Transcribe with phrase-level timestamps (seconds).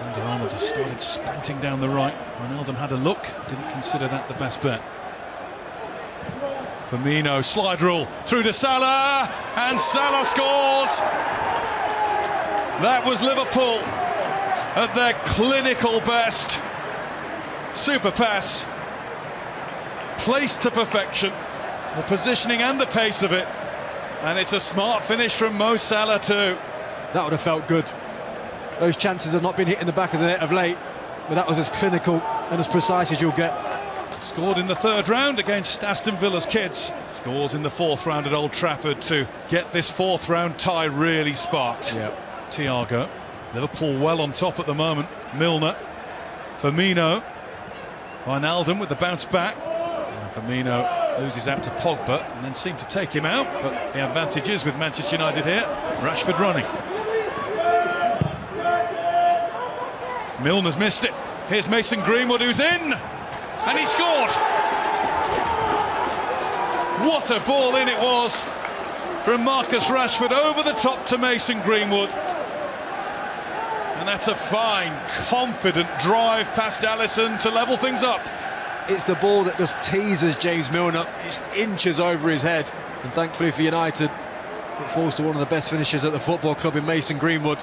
[0.00, 2.14] Alexander Arnold has started sprinting down the right.
[2.38, 3.18] Wijnaldum had a look,
[3.48, 4.80] didn't consider that the best bet.
[6.88, 11.00] Firmino, slide rule through to Salah, and Salah scores.
[12.80, 13.80] That was Liverpool
[14.76, 16.60] at their clinical best.
[17.74, 18.64] Super pass,
[20.18, 21.32] placed to perfection,
[21.96, 23.48] the positioning and the pace of it,
[24.22, 26.56] and it's a smart finish from Mo Salah too.
[27.14, 27.86] That would have felt good.
[28.80, 30.76] Those chances have not been hit in the back of the net of late,
[31.28, 33.52] but that was as clinical and as precise as you'll get.
[34.20, 36.92] Scored in the third round against Aston Villa's kids.
[37.12, 41.34] Scores in the fourth round at Old Trafford to get this fourth round tie really
[41.34, 41.94] sparked.
[41.94, 42.12] Yeah.
[42.50, 43.08] Thiago.
[43.54, 45.08] Liverpool well on top at the moment.
[45.36, 45.76] Milner.
[46.60, 47.22] Firmino.
[48.24, 49.56] Wijnaldum with the bounce back.
[49.56, 53.46] And Firmino loses out to Pogba and then seemed to take him out.
[53.62, 55.62] But the advantage is with Manchester United here.
[56.00, 56.66] Rashford running.
[60.40, 61.12] Milner's missed it.
[61.48, 62.92] Here's Mason Greenwood who's in.
[62.92, 64.30] And he scored.
[67.06, 68.44] What a ball in it was
[69.24, 72.10] from Marcus Rashford over the top to Mason Greenwood.
[73.98, 74.92] And that's a fine,
[75.28, 78.20] confident drive past Alisson to level things up.
[78.88, 81.06] It's the ball that just teases James Milner.
[81.26, 82.70] It's inches over his head.
[83.02, 86.54] And thankfully for United, it falls to one of the best finishers at the football
[86.54, 87.58] club in Mason Greenwood.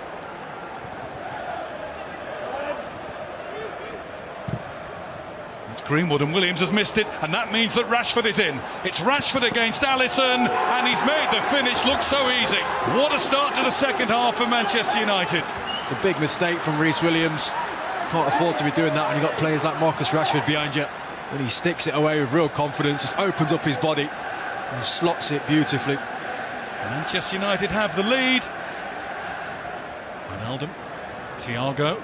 [5.86, 8.60] Greenwood and Williams has missed it, and that means that Rashford is in.
[8.84, 12.58] It's Rashford against Alisson, and he's made the finish look so easy.
[12.98, 15.44] What a start to the second half for Manchester United.
[15.84, 17.52] It's a big mistake from Rhys Williams.
[18.10, 20.86] Can't afford to be doing that when you've got players like Marcus Rashford behind you.
[21.32, 24.10] And he sticks it away with real confidence, just opens up his body
[24.72, 25.96] and slots it beautifully.
[25.96, 28.44] Manchester United have the lead.
[30.30, 30.70] Wijnaldum,
[31.40, 32.02] Thiago.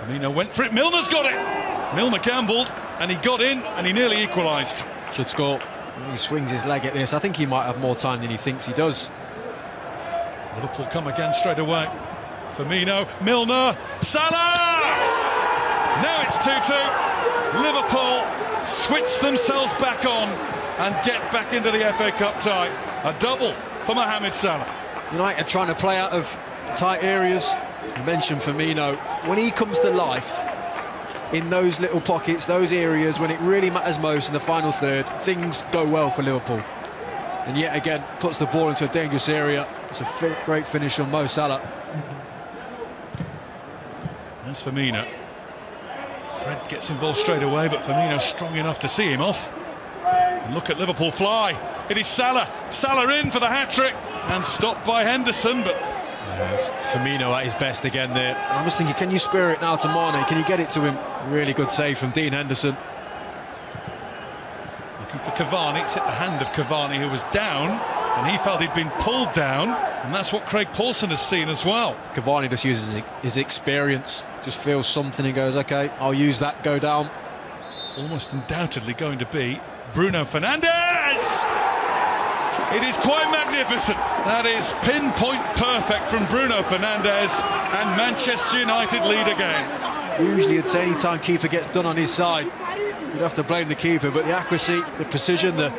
[0.00, 0.72] Firmino went for it.
[0.72, 1.94] Milner's got it.
[1.94, 4.82] Milner gambled and he got in and he nearly equalised.
[5.14, 5.60] Should score.
[6.10, 7.12] He swings his leg at this.
[7.12, 9.10] I think he might have more time than he thinks he does.
[10.56, 11.88] Liverpool come again straight away.
[12.56, 14.80] Firmino, Milner, Salah!
[16.02, 17.62] Now it's 2-2.
[17.62, 20.28] Liverpool switch themselves back on
[20.78, 22.68] and get back into the FA Cup tie.
[23.04, 23.52] A double
[23.84, 24.66] for Mohamed Salah.
[25.12, 26.24] United trying to play out of
[26.76, 27.54] tight areas.
[27.96, 28.96] You mentioned Firmino.
[29.28, 30.38] When he comes to life
[31.32, 35.08] in those little pockets, those areas, when it really matters most in the final third,
[35.22, 36.62] things go well for Liverpool.
[37.46, 39.66] And yet again, puts the ball into a dangerous area.
[39.88, 41.60] It's a great finish on Mo Salah.
[44.44, 45.06] That's Firmino.
[46.42, 49.40] Fred gets involved straight away, but Firmino strong enough to see him off.
[50.04, 51.56] And look at Liverpool fly.
[51.90, 52.50] It is Salah.
[52.70, 55.76] Salah in for the hat trick and stopped by Henderson, but
[56.26, 58.36] Yes, Firmino at his best again there.
[58.36, 60.24] And I'm just thinking, can you square it now to Mane?
[60.26, 60.98] Can you get it to him?
[61.32, 62.76] Really good save from Dean Henderson.
[65.00, 65.82] looking for Cavani.
[65.82, 69.32] It's hit the hand of Cavani, who was down, and he felt he'd been pulled
[69.32, 71.96] down, and that's what Craig Pawson has seen as well.
[72.14, 76.62] Cavani just uses his- his experience, just feels something and goes, okay, I'll use that,
[76.62, 77.10] go down.
[77.96, 79.60] Almost undoubtedly going to be
[79.94, 81.69] Bruno Fernandes.
[82.72, 83.98] It is quite magnificent.
[83.98, 87.42] That is pinpoint perfect from Bruno Fernandes,
[87.74, 90.24] and Manchester United lead again.
[90.24, 93.74] Usually, it's any time keeper gets done on his side, you'd have to blame the
[93.74, 94.10] keeper.
[94.10, 95.72] But the accuracy, the precision, the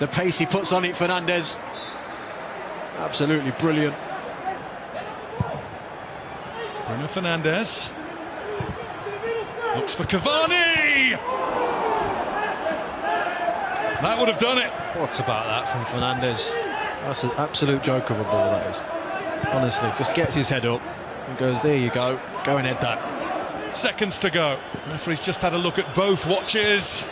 [0.00, 1.58] the pace he puts on it, Fernandes,
[2.98, 3.94] absolutely brilliant.
[6.86, 7.90] Bruno Fernandes
[9.76, 11.79] looks for Cavani.
[14.02, 14.70] That would have done it.
[14.98, 16.54] What's about that from Fernandes?
[17.04, 18.80] That's an absolute joke of a ball, that is.
[19.52, 20.80] Honestly, just gets his head up
[21.28, 23.76] and goes, there you go, go and head that.
[23.76, 24.58] Seconds to go.
[24.90, 27.04] Referee's just had a look at both watches.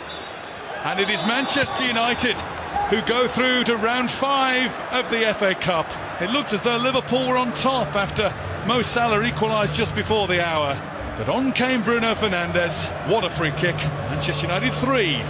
[0.83, 2.35] And it is Manchester United
[2.89, 5.85] who go through to round five of the FA Cup.
[6.21, 8.33] It looked as though Liverpool were on top after
[8.65, 10.75] Mo Salah equalised just before the hour.
[11.17, 12.87] But on came Bruno Fernandes.
[13.07, 13.75] What a free kick.
[13.75, 15.21] Manchester United 3,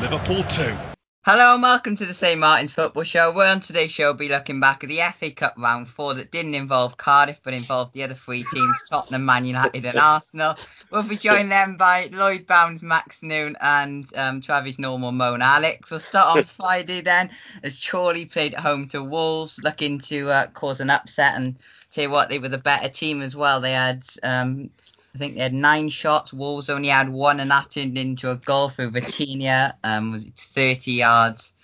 [0.00, 0.87] Liverpool 2.
[1.30, 3.30] Hello and welcome to the St Martin's Football Show.
[3.30, 6.30] Where on today's show we'll be looking back at the FA Cup round four that
[6.30, 10.54] didn't involve Cardiff but involved the other three teams, Tottenham, Man United and Arsenal.
[10.90, 15.90] We'll be joined then by Lloyd Bounds, Max Noone and um, Travis Normal, Moan Alex.
[15.90, 17.28] We'll start on Friday then
[17.62, 21.56] as Chorley played at home to Wolves looking to uh, cause an upset and
[21.90, 23.60] tell you what, they were the better team as well.
[23.60, 24.70] They had um,
[25.14, 26.32] I think they had nine shots.
[26.32, 29.74] Wolves only had one, and that turned into a goal through Vitinha.
[29.82, 31.54] Um, was it 30 yards,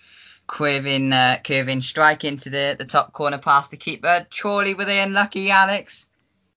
[0.46, 4.26] curving, uh, curving strike into the, the top corner past the keeper.
[4.30, 6.08] Chorley were they unlucky, Alex?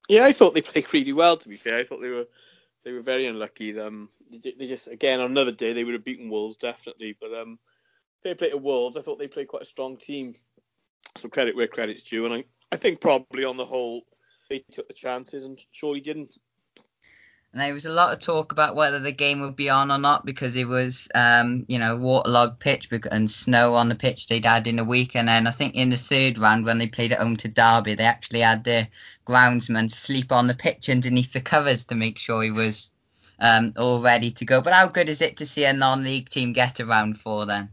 [0.07, 1.37] Yeah, I thought they played really well.
[1.37, 2.27] To be fair, I thought they were
[2.83, 3.77] they were very unlucky.
[3.77, 7.33] Um, they, they just again on another day they would have beaten Wolves definitely, but
[7.33, 7.59] um,
[8.23, 8.95] fair play to Wolves.
[8.95, 10.35] I thought they played quite a strong team.
[11.17, 14.03] So credit where credit's due, and I, I think probably on the whole
[14.49, 16.37] they took the chances and surely didn't.
[17.53, 19.97] And there was a lot of talk about whether the game would be on or
[19.97, 24.45] not because it was, um, you know, waterlogged pitch and snow on the pitch they'd
[24.45, 25.15] had in the week.
[25.15, 27.95] And then I think in the third round when they played at home to Derby,
[27.95, 28.89] they actually had their
[29.25, 32.91] groundsman sleep on the pitch underneath the covers to make sure he was
[33.39, 34.61] um, all ready to go.
[34.61, 37.69] But how good is it to see a non-league team get around for then?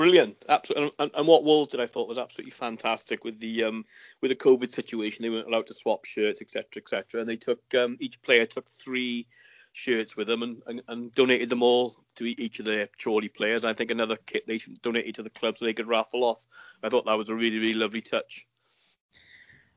[0.00, 0.46] Brilliant.
[0.48, 0.92] Absolutely.
[0.98, 3.84] And, and, what Wolves did, I thought, was absolutely fantastic with the um,
[4.22, 5.22] with the COVID situation.
[5.22, 7.20] They weren't allowed to swap shirts, etc., etc.
[7.20, 9.26] And they took um, each player took three
[9.72, 13.66] shirts with them and, and, and, donated them all to each of their Chorley players.
[13.66, 16.42] I think another kit they donated to the club so they could raffle off.
[16.82, 18.46] I thought that was a really, really lovely touch.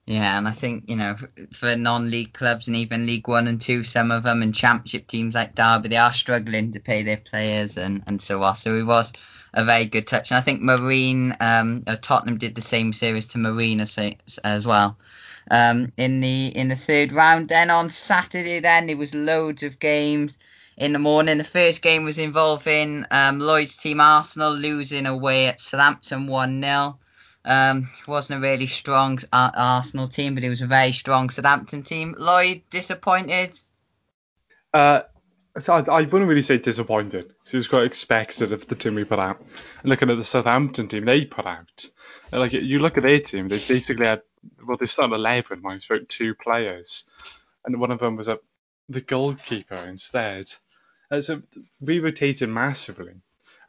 [0.05, 1.17] Yeah, and I think you know
[1.51, 5.35] for non-league clubs and even League One and Two, some of them and Championship teams
[5.35, 8.55] like Derby, they are struggling to pay their players and and so on.
[8.55, 9.11] So it was
[9.53, 10.31] a very good touch.
[10.31, 13.97] And I think Marine, um, uh, Tottenham did the same series to Marine as,
[14.44, 14.97] as well.
[15.51, 19.79] Um, in the in the third round, then on Saturday, then there was loads of
[19.79, 20.38] games
[20.77, 21.38] in the morning.
[21.38, 26.97] The first game was involving um, Lloyd's team Arsenal losing away at Southampton one 0
[27.45, 32.15] um, wasn't a really strong Arsenal team, but it was a very strong Southampton team.
[32.17, 33.59] Lloyd disappointed.
[34.73, 35.01] Uh,
[35.55, 39.03] I, I wouldn't really say disappointed because it was quite expected of the team we
[39.03, 39.39] put out.
[39.81, 41.85] And looking at the Southampton team they put out,
[42.31, 44.23] like you look at their team, they basically had
[44.65, 47.03] well they started eleven minus about two players,
[47.65, 48.39] and one of them was a
[48.89, 50.51] the goalkeeper instead.
[51.11, 51.44] And so
[51.79, 53.13] we rotated massively,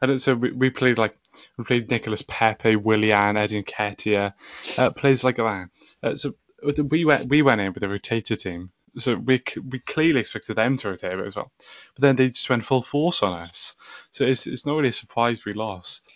[0.01, 1.15] and so we, we played like
[1.57, 4.33] we played Nicolas Pepe, Willian, Eddie Nketiah,
[4.79, 5.69] uh, players like that.
[6.01, 6.33] Uh, so
[6.89, 10.77] we went we went in with a rotated team so we we clearly expected them
[10.77, 11.51] to rotate it as well,
[11.95, 13.75] but then they just went full force on us.
[14.11, 16.11] So it's it's not really a surprise we lost.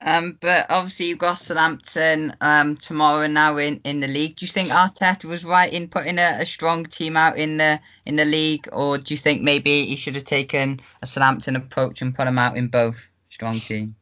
[0.00, 4.36] Um, but obviously you've got Southampton um, tomorrow now in, in the league.
[4.36, 7.80] Do you think Arteta was right in putting a, a, strong team out in the
[8.04, 12.02] in the league, or do you think maybe he should have taken a Southampton approach
[12.02, 13.96] and put them out in both strong team?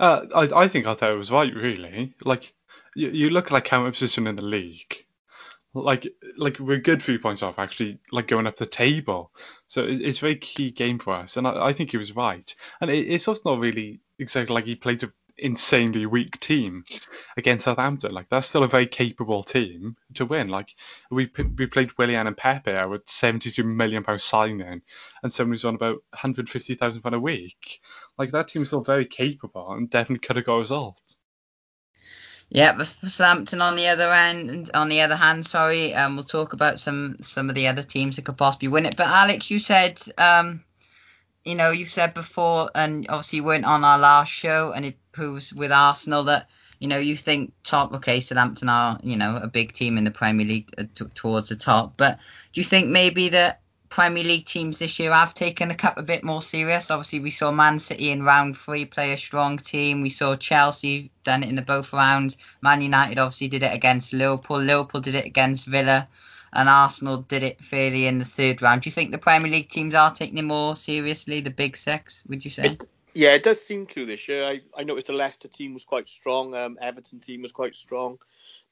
[0.00, 2.14] Uh, I I think Arteta was right really.
[2.24, 2.54] Like
[2.94, 5.03] you, you look at like counter position in the league
[5.82, 6.06] like
[6.36, 9.32] like we're good three points off actually like going up the table.
[9.66, 12.14] So it, it's a very key game for us and i, I think he was
[12.14, 12.54] right.
[12.80, 16.84] And it, it's also not really exactly like he played an insanely weak team
[17.36, 18.12] against southampton.
[18.12, 20.48] Like that's still a very capable team to win.
[20.48, 20.74] Like
[21.10, 24.82] we we played willian and pepe with 72 million pound signing
[25.22, 27.80] and somebody's on about 150,000 pound a week.
[28.16, 31.16] Like that team is still very capable and definitely could have got a result
[32.48, 36.52] yeah, for Southampton on the other end, on the other hand, sorry, um, we'll talk
[36.52, 38.96] about some some of the other teams that could possibly win it.
[38.96, 40.62] But Alex, you said, um,
[41.44, 44.96] you know, you said before, and obviously you weren't on our last show, and it
[45.12, 46.48] proves with Arsenal that
[46.78, 47.92] you know you think top.
[47.94, 51.48] Okay, Southampton are you know a big team in the Premier League uh, t- towards
[51.48, 52.18] the top, but
[52.52, 53.62] do you think maybe that
[53.94, 56.90] Premier League teams this year have taken the cup a bit more serious.
[56.90, 60.00] Obviously, we saw Man City in round three play a strong team.
[60.00, 62.36] We saw Chelsea done it in the both rounds.
[62.60, 64.58] Man United obviously did it against Liverpool.
[64.58, 66.08] Liverpool did it against Villa.
[66.52, 68.82] And Arsenal did it fairly in the third round.
[68.82, 72.24] Do you think the Premier League teams are taking it more seriously, the big six,
[72.26, 72.72] would you say?
[72.72, 74.44] It, yeah, it does seem to this year.
[74.44, 76.52] I, I noticed the Leicester team was quite strong.
[76.52, 78.18] Um, Everton team was quite strong.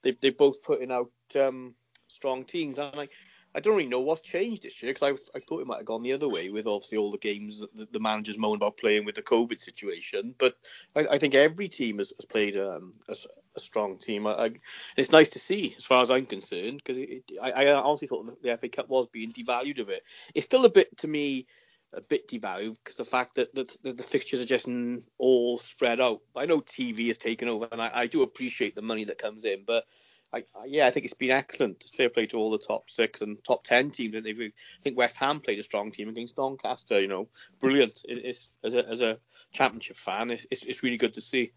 [0.03, 1.77] They, they both putting out um,
[2.09, 2.79] strong teams.
[2.79, 3.09] And I,
[3.55, 5.87] I don't really know what's changed this year because I, I thought it might have
[5.87, 9.05] gone the other way with obviously all the games that the managers moan about playing
[9.05, 10.35] with the COVID situation.
[10.39, 10.55] But
[10.97, 13.17] I, I think every team has, has played um, a,
[13.57, 14.27] a, strong team.
[14.27, 14.51] I, I,
[14.97, 17.03] it's nice to see as far as I'm concerned because
[17.43, 20.03] I, honestly thought the FA Cup was being devalued a bit.
[20.35, 21.47] It's still a bit to me
[21.95, 24.69] a bit devalued because the fact that, the fixtures are just
[25.19, 26.23] all spread out.
[26.35, 29.45] I know TV has taken over, and I, I do appreciate the money that comes
[29.45, 29.85] in, but
[30.35, 31.85] I, yeah, I think it's been excellent.
[31.95, 34.15] Fair play to all the top six and top ten teams.
[34.15, 37.01] And I think West Ham played a strong team against Doncaster.
[37.01, 37.29] You know,
[37.61, 38.01] brilliant.
[38.09, 39.19] It, it's as a as a
[39.53, 41.53] championship fan, it's, it's, it's really good to see.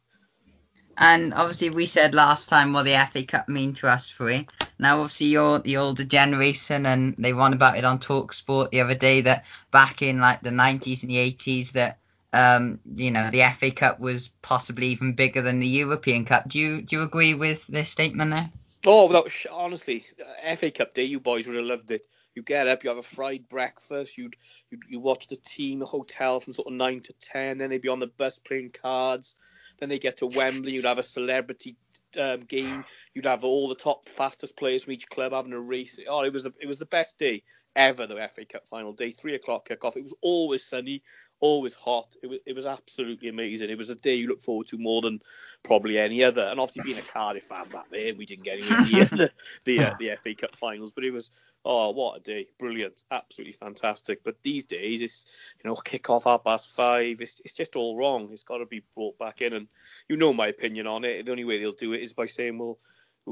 [0.97, 4.47] And obviously, we said last time what the FA Cup mean to us three.
[4.79, 8.81] Now, obviously, you're the older generation, and they won about it on Talk Sport the
[8.81, 11.99] other day that back in like the 90s and the 80s that
[12.31, 16.47] um, you know the FA Cup was possibly even bigger than the European Cup.
[16.47, 18.49] Do you do you agree with this statement there?
[18.85, 22.05] Oh, without honestly, uh, FA Cup day, you boys would have loved it.
[22.35, 24.35] You get up, you have a fried breakfast, you'd,
[24.69, 27.87] you'd you watch the team, hotel from sort of nine to ten, then they'd be
[27.87, 29.35] on the bus playing cards,
[29.79, 31.77] then they get to Wembley, you'd have a celebrity
[32.19, 32.85] um, game.
[33.13, 35.99] You'd have all the top fastest players from each club having a race.
[36.07, 37.43] Oh, it was the, it was the best day
[37.75, 38.07] ever.
[38.07, 39.97] The FA Cup final day, three o'clock kickoff.
[39.97, 41.03] It was always sunny,
[41.39, 42.15] always hot.
[42.21, 43.69] It was it was absolutely amazing.
[43.69, 45.21] It was a day you look forward to more than
[45.63, 46.43] probably any other.
[46.43, 49.31] And obviously being a Cardiff fan back then, we didn't get anywhere near the
[49.65, 51.29] the, uh, the FA Cup finals, but it was
[51.63, 54.23] oh what a day, brilliant, absolutely fantastic.
[54.23, 55.25] But these days it's
[55.63, 57.21] you know kick off at past five.
[57.21, 58.29] It's it's just all wrong.
[58.31, 59.67] It's got to be brought back in, and
[60.07, 61.25] you know my opinion on it.
[61.25, 62.77] The only way they'll do it is by saying well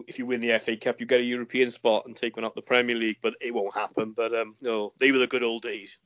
[0.08, 2.56] if you win the FA Cup, you get a European spot and take one up
[2.56, 4.14] the Premier League, but it won't happen.
[4.14, 6.00] But um, no, they were the good old days.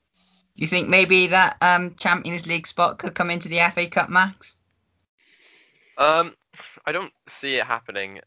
[0.57, 4.57] You think maybe that um, Champions League spot could come into the FA Cup, Max?
[5.99, 6.35] Um,
[6.85, 8.19] I don't see it happening.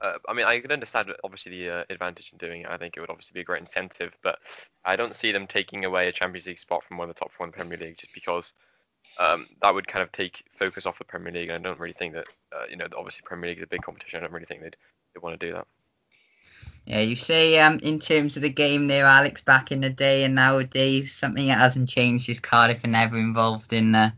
[0.00, 2.68] Uh, I mean, I can understand obviously the uh, advantage in doing it.
[2.70, 4.38] I think it would obviously be a great incentive, but
[4.84, 7.32] I don't see them taking away a Champions League spot from one of the top
[7.32, 8.54] four in the Premier League just because
[9.18, 11.50] um, that would kind of take focus off the Premier League.
[11.50, 13.82] And I don't really think that, uh, you know, obviously Premier League is a big
[13.82, 14.18] competition.
[14.18, 14.76] I don't really think they'd
[15.14, 15.66] they'd want to do that.
[16.86, 20.24] Yeah, you say um, in terms of the game there, Alex, back in the day
[20.24, 24.10] and nowadays, something that hasn't changed is Cardiff are never involved in uh,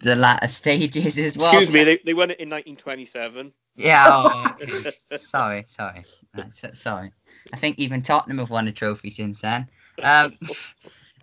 [0.00, 1.50] the latter stages as well.
[1.50, 3.52] Excuse me, they, they won it in 1927.
[3.76, 4.90] Yeah, oh, okay.
[5.06, 6.02] sorry, sorry,
[6.50, 7.12] sorry.
[7.52, 9.70] I think even Tottenham have won a trophy since then.
[10.02, 10.36] Um,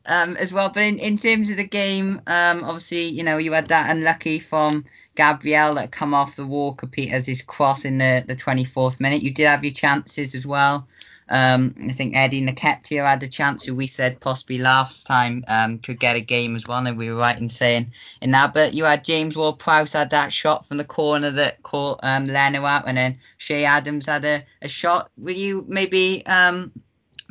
[0.08, 0.70] um, as well.
[0.70, 4.40] But in, in terms of the game, um, obviously, you know, you had that unlucky
[4.40, 4.86] from
[5.16, 9.22] Gabriel that come off the Walker Peters cross in the, the 24th minute.
[9.22, 10.88] You did have your chances as well.
[11.30, 15.80] Um, I think Eddie Nketiah had a chance who we said possibly last time um,
[15.80, 18.54] could get a game as well, and we were right in saying in that.
[18.54, 22.64] But you had James Ward-Prowse had that shot from the corner that caught um, Leno
[22.66, 25.12] out, and then Che Adams had a, a shot.
[25.18, 26.72] Will you maybe um,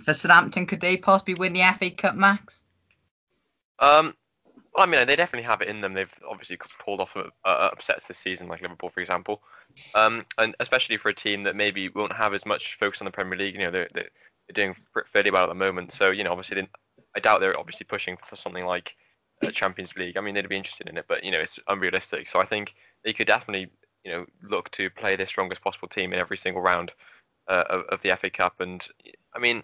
[0.05, 2.65] for Southampton could they possibly win the FA Cup, Max?
[3.79, 4.15] Um,
[4.75, 5.95] well, I mean, they definitely have it in them.
[5.95, 9.43] They've obviously pulled off uh, upsets this season, like Liverpool, for example.
[9.95, 13.11] Um, and especially for a team that maybe won't have as much focus on the
[13.11, 13.55] Premier League.
[13.55, 14.11] You know, they're, they're
[14.53, 14.75] doing
[15.13, 15.93] fairly well at the moment.
[15.93, 16.69] So, you know, obviously,
[17.17, 18.95] I doubt they're obviously pushing for something like
[19.43, 20.17] a Champions League.
[20.17, 22.27] I mean, they'd be interested in it, but you know, it's unrealistic.
[22.27, 23.71] So I think they could definitely,
[24.05, 26.93] you know, look to play their strongest possible team in every single round
[27.49, 28.61] uh, of, of the FA Cup.
[28.61, 28.87] And
[29.35, 29.63] I mean,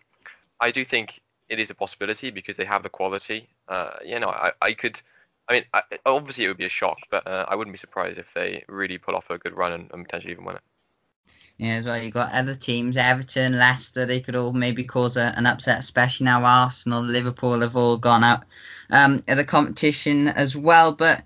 [0.61, 1.21] I do think
[1.53, 3.49] it is a possibility because they have the quality.
[3.69, 5.01] Uh, you know, I, I could.
[5.49, 8.19] I mean, I, obviously it would be a shock, but uh, I wouldn't be surprised
[8.19, 10.63] if they really pull off a good run and, and potentially even win it.
[11.59, 12.01] Yeah, as well.
[12.01, 14.07] You've got other teams, Everton, Leicester.
[14.07, 18.25] They could all maybe cause a, an upset, especially now Arsenal, Liverpool have all gone
[18.25, 18.45] out
[18.91, 20.93] um, of the competition as well.
[20.93, 21.23] But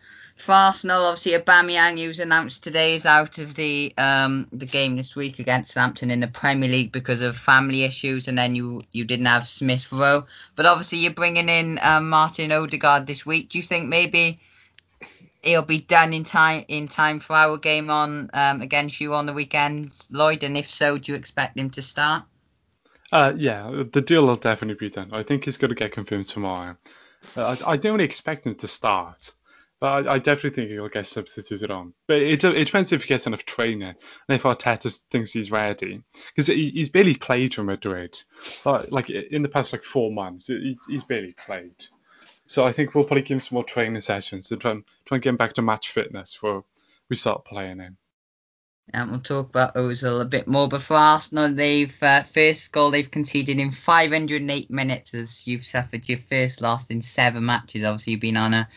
[0.46, 4.94] for Arsenal, obviously Aubameyang, who was announced today, is out of the um, the game
[4.94, 8.80] this week against Southampton in the Premier League because of family issues, and then you
[8.92, 10.24] you didn't have Smith Rowe.
[10.54, 13.48] But obviously you're bringing in um, Martin Odegaard this week.
[13.48, 14.38] Do you think maybe
[15.42, 19.26] he'll be done in time in time for our game on um, against you on
[19.26, 20.44] the weekends, Lloyd?
[20.44, 22.22] And if so, do you expect him to start?
[23.10, 25.10] Uh, yeah, the deal will definitely be done.
[25.12, 26.76] I think he's going to get confirmed tomorrow.
[27.36, 29.32] Uh, I, I don't really expect him to start.
[29.78, 31.92] But I, I, definitely think he'll get substituted on.
[32.08, 33.96] But it, it depends if he gets enough training and
[34.28, 36.02] if Arteta thinks he's ready.
[36.28, 38.16] Because he, he's barely played for Madrid.
[38.64, 41.84] Like, like in the past like four months, he, he's barely played.
[42.46, 45.16] So I think we'll probably give him some more training sessions to try and, try
[45.16, 46.64] and get him back to match fitness before
[47.10, 47.98] we start playing him.
[48.94, 50.68] And we'll talk about Ozil a bit more.
[50.68, 56.08] But for Arsenal, they've uh, first goal they've conceded in 508 minutes as you've suffered
[56.08, 57.82] your first loss in seven matches.
[57.82, 58.68] Obviously, you've been on a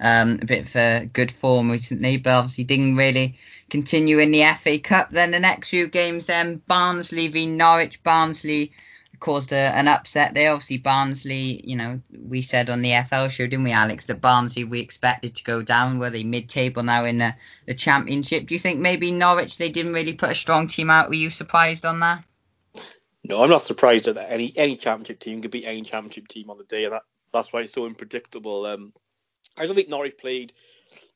[0.00, 3.38] um, a bit of a good form recently, but obviously didn't really
[3.70, 5.10] continue in the FA Cup.
[5.10, 8.02] Then the next few games, then Barnsley v Norwich.
[8.02, 8.72] Barnsley
[9.20, 10.52] caused a, an upset there.
[10.52, 14.64] Obviously, Barnsley, you know, we said on the FL show, didn't we, Alex, that Barnsley
[14.64, 15.98] we expected to go down.
[15.98, 17.34] Were they mid-table now in the,
[17.66, 18.46] the Championship?
[18.46, 21.08] Do you think maybe Norwich they didn't really put a strong team out?
[21.08, 22.24] Were you surprised on that?
[23.24, 24.32] No, I'm not surprised at that.
[24.32, 27.02] Any any Championship team could beat any Championship team on the day, and that
[27.32, 28.64] that's why it's so unpredictable.
[28.64, 28.92] Um,
[29.58, 30.52] I don't think Norwich played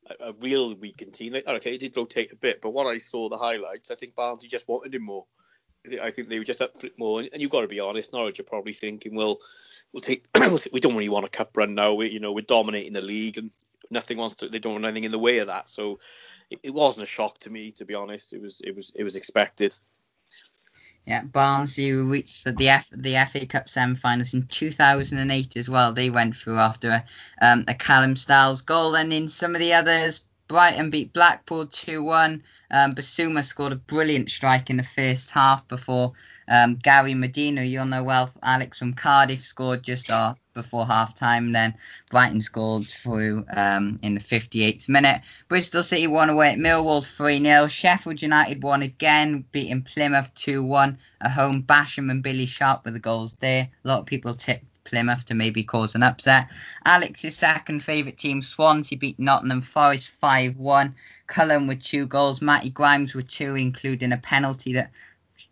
[0.07, 1.33] a, a real weakened team.
[1.33, 4.15] Like, okay, it did rotate a bit, but when I saw the highlights, I think
[4.15, 5.25] Barnsley just wanted him more.
[6.01, 7.19] I think they were just up for it more.
[7.19, 9.39] And, you've got to be honest, Norwich are probably thinking, well,
[9.93, 10.25] we'll take,
[10.71, 11.93] we don't really want a cup run now.
[11.93, 13.51] We, you know, we're dominating the league, and
[13.89, 14.49] nothing wants to.
[14.49, 15.69] They don't want anything in the way of that.
[15.69, 15.99] So
[16.49, 18.33] it, it wasn't a shock to me, to be honest.
[18.33, 19.77] It was, it was, it was expected.
[21.05, 25.91] Yeah, Barnsley reached the F, the FA Cup semi-finals in 2008 as well.
[25.91, 27.05] They went through after a,
[27.41, 28.95] um, a Callum Styles goal.
[28.95, 32.41] And in some of the others, Brighton beat Blackpool 2-1.
[32.71, 36.13] Um, Bissouma scored a brilliant strike in the first half before
[36.47, 41.51] um, Gary Madine, you'll know well, Alex from Cardiff, scored just our before half time.
[41.51, 41.75] Then
[42.09, 45.21] Brighton scored through um, in the 58th minute.
[45.47, 47.67] Bristol City won away at Millwall 3 0.
[47.67, 51.63] Sheffield United won again, beating Plymouth 2 1 at home.
[51.63, 53.69] Basham and Billy Sharp were the goals there.
[53.83, 56.49] A lot of people tipped Plymouth to maybe cause an upset.
[56.85, 60.95] Alex's second favourite team, Swansea, beat Nottingham Forest 5 1.
[61.27, 62.41] Cullen with two goals.
[62.41, 64.91] Matty Grimes with two, including a penalty that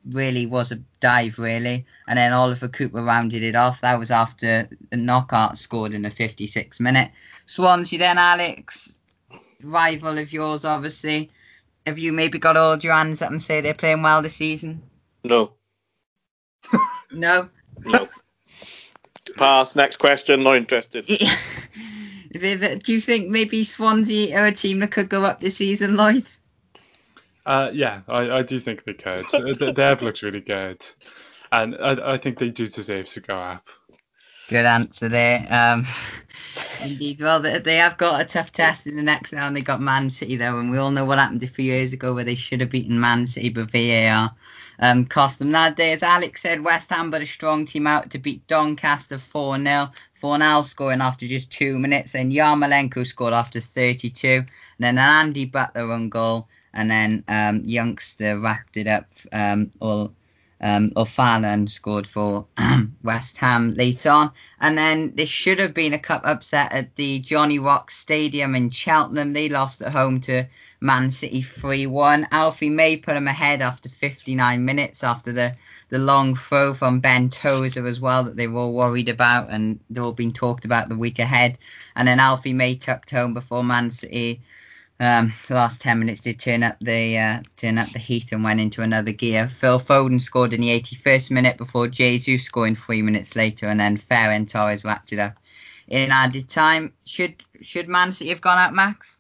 [0.10, 1.86] really was a dive, really.
[2.08, 3.81] And then Oliver Cooper rounded it off.
[3.81, 7.12] That was after the knockout scored in the 56th minute.
[7.46, 8.98] Swansea, then, Alex,
[9.62, 11.29] rival of yours, obviously.
[11.86, 14.84] Have you maybe got all your hands up and say they're playing well this season?
[15.24, 15.53] No.
[17.13, 17.50] No?
[17.84, 18.08] No.
[19.36, 19.75] Pass.
[19.75, 20.43] Next question.
[20.43, 21.05] Not interested.
[22.31, 26.24] Do you think maybe Swansea are a team that could go up this season, Lloyd?
[27.45, 29.19] Uh, yeah, I, I do think they could.
[29.31, 30.86] the, the looks really good,
[31.51, 33.67] and I, I think they do deserve to go up.
[34.50, 35.48] Good answer there.
[35.50, 35.86] Um,
[36.83, 39.55] indeed, well, they, they have got a tough test in the next round.
[39.55, 42.13] They got Man City though, and we all know what happened a few years ago
[42.13, 44.36] where they should have beaten Man City, but VAR
[44.81, 45.93] um, cost them that day.
[45.93, 49.91] As Alex said, West Ham put a strong team out to beat Doncaster 4 0.
[50.19, 52.12] Fornal scoring after just two minutes.
[52.12, 54.27] Then Yarmolenko scored after 32.
[54.27, 54.45] And
[54.79, 56.48] then an Andy Butler on goal.
[56.73, 59.07] And then um, Youngster wrapped it up.
[59.31, 60.13] Um, all
[60.61, 62.45] um, O'Fallon scored for
[63.03, 64.31] West Ham later on.
[64.59, 68.69] And then there should have been a cup upset at the Johnny Rock Stadium in
[68.69, 69.33] Cheltenham.
[69.33, 70.45] They lost at home to
[70.79, 72.27] Man City 3 1.
[72.31, 75.55] Alfie May put them ahead after 59 minutes after the
[75.89, 79.79] the long throw from Ben Tozer as well that they were all worried about and
[79.89, 81.59] they're all being talked about the week ahead.
[81.95, 84.41] And then Alfie May tucked home before Man City.
[85.01, 88.43] Um, the last 10 minutes did turn up the uh, turn up the heat and
[88.43, 89.48] went into another gear.
[89.48, 93.98] Phil Foden scored in the 81st minute before Jesus scoring three minutes later, and then
[93.98, 95.39] Ferran Torres wrapped it up
[95.88, 96.93] in added time.
[97.05, 99.17] Should should Man City have gone out, Max?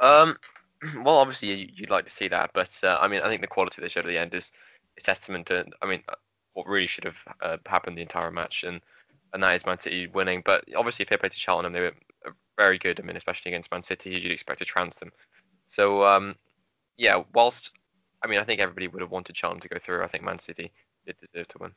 [0.00, 0.36] Um,
[0.96, 3.80] well, obviously you'd like to see that, but uh, I mean, I think the quality
[3.80, 4.50] they showed at the end is
[4.96, 6.02] is testament to, I mean,
[6.54, 8.80] what really should have uh, happened the entire match, and
[9.32, 10.42] and that is Man City winning.
[10.44, 11.94] But obviously, if they played to Cheltenham, they were
[12.56, 13.00] very good.
[13.00, 15.12] I mean, especially against Man City, you'd expect to trounce them.
[15.68, 16.36] So um,
[16.96, 17.70] yeah, whilst
[18.22, 20.02] I mean, I think everybody would have wanted Cheltenham to go through.
[20.02, 20.72] I think Man City
[21.06, 21.72] did deserve to win.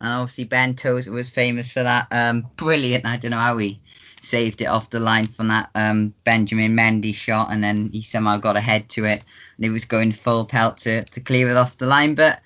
[0.00, 3.06] And obviously, Ben Tozer was famous for that um, brilliant.
[3.06, 3.80] I don't know how he
[4.20, 8.38] saved it off the line from that um, Benjamin Mendy shot, and then he somehow
[8.38, 9.22] got ahead to it.
[9.56, 12.14] And he was going full pelt to, to clear it off the line.
[12.16, 12.40] But,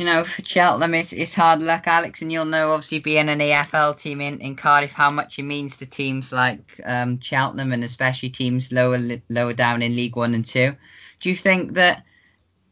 [0.00, 2.22] you know, for Cheltenham, it's, it's hard luck, Alex.
[2.22, 5.76] And you'll know, obviously, being an EFL team in, in Cardiff, how much it means
[5.76, 10.46] to teams like um, Cheltenham and especially teams lower lower down in League One and
[10.46, 10.74] Two.
[11.20, 12.04] Do you think that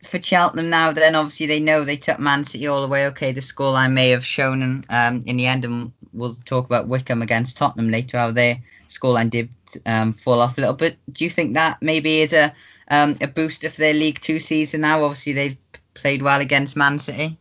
[0.02, 3.08] for Cheltenham now, then obviously they know they took Man City all the way.
[3.08, 7.20] Okay, the scoreline may have shown um, in the end, and we'll talk about Wycombe
[7.20, 9.50] against Tottenham later, how their scoreline did
[9.84, 10.96] um, fall off a little bit.
[11.12, 12.54] Do you think that maybe is a
[12.90, 15.02] um, a booster for their League Two season now?
[15.02, 15.58] Obviously, they've
[16.00, 17.38] played well against Man City.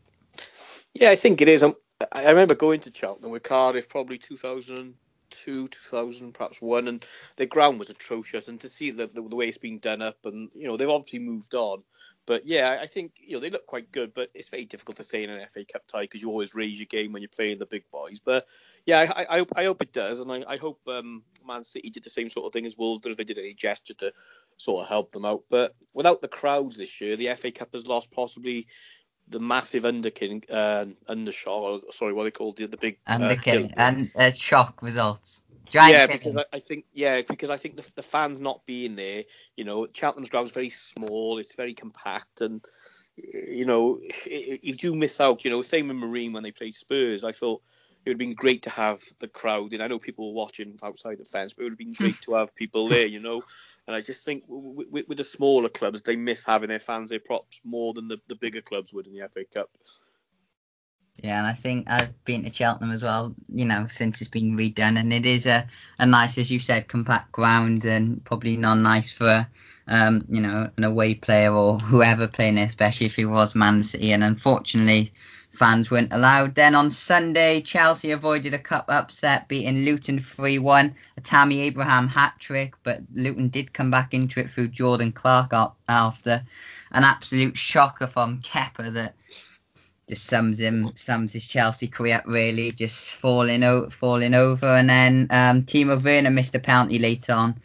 [0.93, 1.63] Yeah, I think it is.
[1.63, 1.75] Um,
[2.11, 7.79] I remember going to Cheltenham with Cardiff probably 2002, 2000, perhaps one, and the ground
[7.79, 8.47] was atrocious.
[8.47, 10.89] And to see the, the, the way it's been done up, and you know they've
[10.89, 11.83] obviously moved on.
[12.25, 15.03] But yeah, I think you know they look quite good, but it's very difficult to
[15.03, 17.59] say in an FA Cup tie because you always raise your game when you're playing
[17.59, 18.19] the big boys.
[18.19, 18.47] But
[18.85, 22.03] yeah, I, I, I hope it does, and I, I hope um, Man City did
[22.03, 24.13] the same sort of thing as Wolves did if they did any gesture to
[24.57, 25.43] sort of help them out.
[25.49, 28.67] But without the crowds this year, the FA Cup has lost possibly
[29.29, 33.73] the massive underkin, uh, undershot, or sorry, what they called the, the big underkin uh,
[33.77, 35.43] and uh, shock results.
[35.69, 38.95] Giant yeah, because I, I, think yeah, because I think the, the fans not being
[38.95, 39.23] there,
[39.57, 42.63] you know, Cheltenham's ground is very small, it's very compact, and
[43.17, 45.43] you know, if you do miss out.
[45.43, 47.25] You know, same with Marine when they played Spurs.
[47.25, 47.61] I thought
[48.05, 50.79] it would have been great to have the crowd, and I know people were watching
[50.81, 53.07] outside the fence, but it would have been great to have people there.
[53.07, 53.41] You know,
[53.87, 57.19] and I just think with, with the smaller clubs, they miss having their fans their
[57.19, 59.69] props more than the, the bigger clubs would in the FA Cup.
[61.23, 64.55] Yeah, and I think I've been to Cheltenham as well, you know, since it's been
[64.55, 68.75] redone, and it is a, a nice, as you said, compact ground, and probably not
[68.75, 69.47] nice for,
[69.87, 73.83] um, you know, an away player or whoever playing it, especially if it was Man
[73.83, 74.11] City.
[74.11, 75.11] And unfortunately,
[75.57, 76.55] fans weren't allowed.
[76.55, 82.35] Then on Sunday, Chelsea avoided a cup upset, beating Luton 3-1, a Tammy Abraham hat
[82.39, 85.53] trick, but Luton did come back into it through Jordan Clark
[85.89, 86.43] after.
[86.91, 89.15] An absolute shocker from Kepa that
[90.07, 94.67] just sums him sums his Chelsea career really just falling o- falling over.
[94.67, 97.59] And then um, Timo Werner missed a penalty later on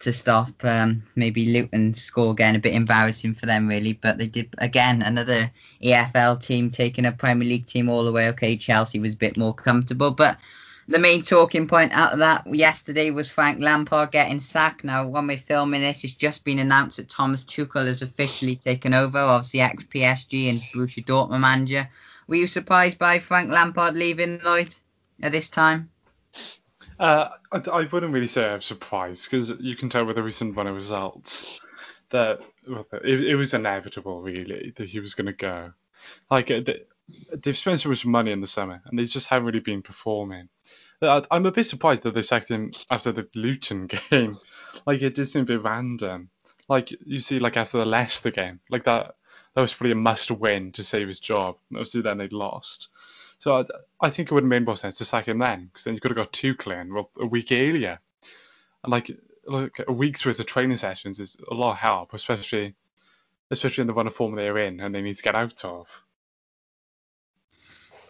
[0.00, 2.56] to stop um, maybe Luton score again.
[2.56, 3.94] a bit embarrassing for them really.
[3.94, 5.50] But they did again another
[5.82, 8.28] EFL team taking a Premier League team all the way.
[8.28, 10.38] Okay, Chelsea was a bit more comfortable, but
[10.86, 14.84] the main talking point out of that yesterday was Frank Lampard getting sacked.
[14.84, 18.92] Now, when we're filming this, it's just been announced that Thomas Tuchel has officially taken
[18.92, 21.88] over, obviously ex PSG and Borussia Dortmund manager.
[22.26, 24.74] Were you surprised by Frank Lampard leaving Lloyd
[25.22, 25.90] at this time?
[26.98, 30.56] Uh, I, I, wouldn't really say I'm surprised because you can tell with the recent
[30.56, 31.60] run of results
[32.10, 32.40] that
[33.02, 35.72] it, it was inevitable, really, that he was going to go.
[36.30, 36.82] Like uh, they,
[37.32, 40.48] they've spent so much money in the summer and they just haven't really been performing.
[41.02, 44.38] I'm a bit surprised that they sacked him after the Luton game.
[44.86, 46.30] Like it did seem a bit random.
[46.68, 49.16] Like you see, like after the Leicester game, like that
[49.54, 51.56] that was probably a must-win to save his job.
[51.72, 52.88] Obviously, then they'd lost.
[53.44, 55.84] So I, I think it would have made more sense to sack him then, because
[55.84, 58.00] then you could have got Tuchel clean well, a week earlier.
[58.82, 59.10] And like,
[59.44, 62.74] like a week's worth of training sessions is a lot of help, especially
[63.50, 65.86] especially in the run of form they're in and they need to get out of.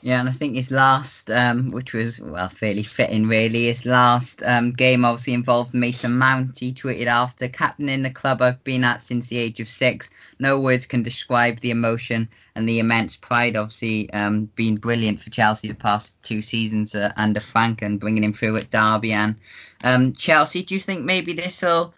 [0.05, 4.43] Yeah, and I think his last, um, which was well fairly fitting really, his last
[4.43, 6.59] um, game obviously involved Mason Mount.
[6.59, 10.11] He tweeted after captaining the club I've been at since the age of six.
[10.39, 13.57] No words can describe the emotion and the immense pride.
[13.57, 18.35] Obviously, um, brilliant for Chelsea the past two seasons uh, under Frank and bringing him
[18.35, 19.37] through at Derby and
[19.85, 20.65] um, Chelsea.
[20.65, 21.95] Do you think maybe this will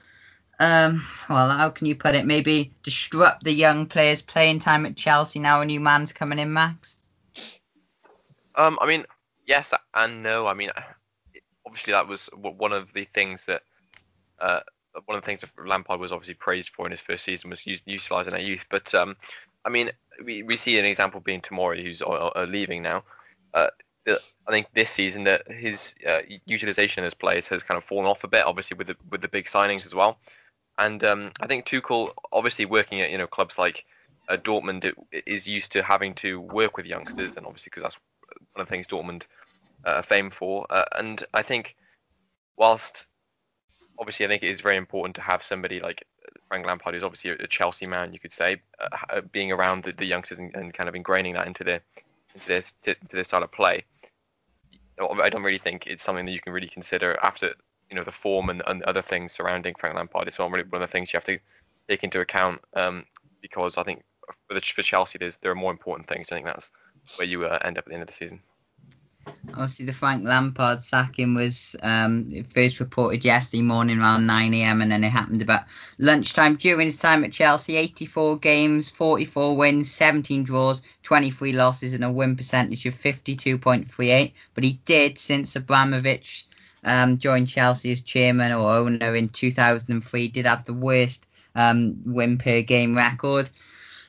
[0.61, 2.25] um, well, how can you put it?
[2.25, 6.53] Maybe disrupt the young players' playing time at Chelsea now a new man's coming in,
[6.53, 6.97] Max?
[8.57, 9.05] Um, I mean,
[9.47, 10.47] yes and no.
[10.47, 10.71] I mean,
[11.67, 13.63] obviously that was one of the things that
[14.41, 14.61] uh,
[15.05, 17.67] one of the things that Lampard was obviously praised for in his first season was
[17.67, 18.65] utilising that youth.
[18.71, 19.17] But um,
[19.65, 19.91] I mean,
[20.25, 23.05] we, we see an example being Tomori, who's uh, uh, leaving now.
[23.53, 23.69] Uh,
[24.09, 28.23] I think this season that his uh, utilization as players has kind of fallen off
[28.23, 30.19] a bit, obviously with the with the big signings as well.
[30.79, 33.85] And um, I think Tuchel, obviously working at you know clubs like
[34.29, 34.93] uh, Dortmund,
[35.27, 37.97] is used to having to work with youngsters, and obviously because that's
[38.53, 39.23] one of the things Dortmund
[39.85, 40.67] uh, are famed for.
[40.71, 41.77] Uh, and I think,
[42.57, 43.07] whilst
[43.99, 46.05] obviously I think it is very important to have somebody like
[46.49, 50.05] Frank Lampard, who's obviously a Chelsea man, you could say, uh, being around the, the
[50.05, 51.81] youngsters and, and, kind of ingraining that into their
[52.35, 53.85] into their, their style of play.
[55.01, 57.55] I don't really think it's something that you can really consider after
[57.91, 60.29] you know the form and, and other things surrounding Frank Lampard.
[60.29, 61.39] It's not really one of the things you have to
[61.89, 63.05] take into account um,
[63.43, 64.03] because I think
[64.49, 66.29] for, the, for Chelsea, there's, there are more important things.
[66.31, 66.71] I think that's
[67.17, 68.41] where you uh, end up at the end of the season.
[69.51, 74.83] Obviously, the Frank Lampard sacking was um, first reported yesterday morning around 9 a.m.
[74.83, 75.65] and then it happened about
[75.99, 77.77] lunchtime during his time at Chelsea.
[77.77, 84.33] 84 games, 44 wins, 17 draws, 23 losses, and a win percentage of 52.38.
[84.55, 86.47] But he did, since Abramovich
[86.85, 92.39] um, joined Chelsea as chairman or owner in 2003, did have the worst um, win
[92.39, 93.51] per game record.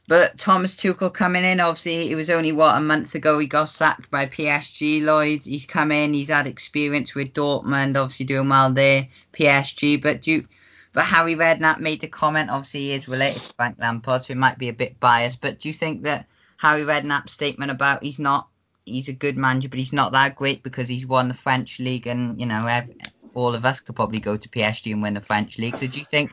[0.10, 3.68] But Thomas Tuchel coming in, obviously, it was only what a month ago he got
[3.68, 5.04] sacked by PSG.
[5.04, 10.02] Lloyd, he's come in, he's had experience with Dortmund, obviously doing well there, PSG.
[10.02, 10.48] But do you,
[10.94, 14.40] but Harry Redknapp made the comment, obviously he is related to Frank Lampard, so he
[14.40, 15.42] might be a bit biased.
[15.42, 18.48] But do you think that Harry Redknapp's statement about he's not,
[18.86, 22.08] he's a good manager, but he's not that great because he's won the French league,
[22.08, 22.96] and you know, every,
[23.34, 25.76] all of us could probably go to PSG and win the French league.
[25.76, 26.32] So do you think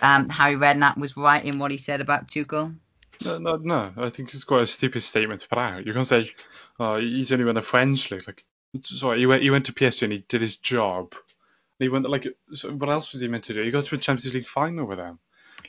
[0.00, 2.74] um, Harry Redknapp was right in what he said about Tuchel?
[3.24, 3.92] No, no, no.
[3.96, 5.86] I think it's quite a stupid statement to put out.
[5.86, 6.30] You can't say,
[6.78, 8.26] oh, he's only won the French league.
[8.26, 8.44] Like,
[8.82, 11.14] sorry, he went, he went to PSG and he did his job.
[11.78, 13.62] He went like, so what else was he meant to do?
[13.62, 15.18] He got to a Champions League final with them.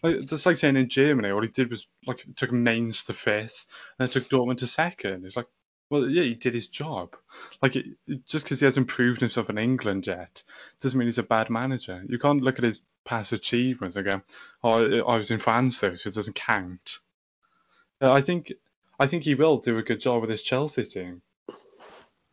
[0.04, 3.66] Like, that's like saying in Germany, all he did was like took Mainz to fifth
[3.98, 5.26] and then took Dortmund to second.
[5.26, 5.48] It's like,
[5.90, 7.16] well, yeah, he did his job.
[7.62, 7.86] Like, it,
[8.26, 10.44] just because he hasn't proved himself in England yet
[10.80, 12.04] doesn't mean he's a bad manager.
[12.08, 14.22] You can't look at his past achievements and go,
[14.64, 17.00] oh, I was in France though, so it doesn't count.
[18.02, 18.52] Uh, I think
[19.00, 21.22] I think he will do a good job with his Chelsea team.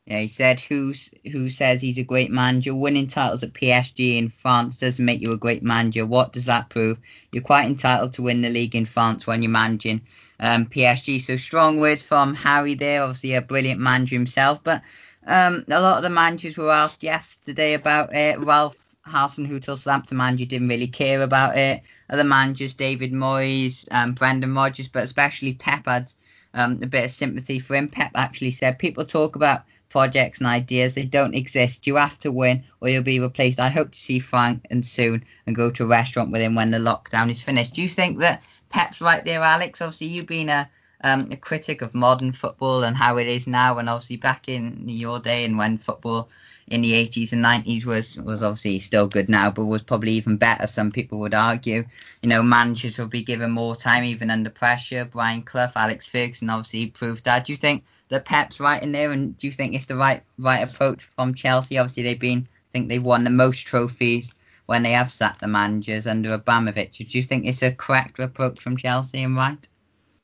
[0.07, 0.95] Yeah, he said who
[1.31, 2.75] who says he's a great manager.
[2.75, 6.07] Winning titles at PSG in France doesn't make you a great manager.
[6.07, 6.99] What does that prove?
[7.31, 10.01] You're quite entitled to win the league in France when you're managing
[10.41, 11.21] um, PSG.
[11.21, 13.03] So strong words from Harry there.
[13.03, 14.65] Obviously a brilliant manager himself.
[14.65, 14.81] But
[15.27, 18.41] um, a lot of the managers were asked yesterday about it.
[18.41, 21.83] Ralph Hasenhüttl, Southampton manager, didn't really care about it.
[22.11, 26.13] Other managers, David Moyes, um, Brendan Rodgers, but especially Pep had
[26.55, 27.89] um, a bit of sympathy for him.
[27.89, 31.87] Pep actually said, people talk about projects and ideas, they don't exist.
[31.87, 33.59] You have to win or you'll be replaced.
[33.59, 36.71] I hope to see Frank and soon and go to a restaurant with him when
[36.71, 37.75] the lockdown is finished.
[37.75, 39.81] Do you think that Pep's right there, Alex?
[39.81, 40.69] Obviously, you've been a,
[41.03, 44.89] um, a critic of modern football and how it is now, and obviously back in
[44.89, 46.29] your day and when football
[46.71, 50.37] in the 80s and 90s was was obviously still good now, but was probably even
[50.37, 50.67] better.
[50.67, 51.85] Some people would argue.
[52.23, 55.05] You know, managers will be given more time even under pressure.
[55.05, 57.47] Brian Clough, Alex Ferguson obviously proved that.
[57.47, 60.23] Do you think that Pep's right in there, and do you think it's the right
[60.39, 61.79] right approach from Chelsea?
[61.79, 64.35] Obviously, they've been I think they've won the most trophies
[64.67, 66.99] when they have sat the managers under Abramovich.
[66.99, 69.67] Do you think it's a correct approach from Chelsea and right?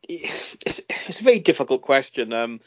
[0.09, 2.33] It's, it's a very difficult question.
[2.33, 2.61] Um,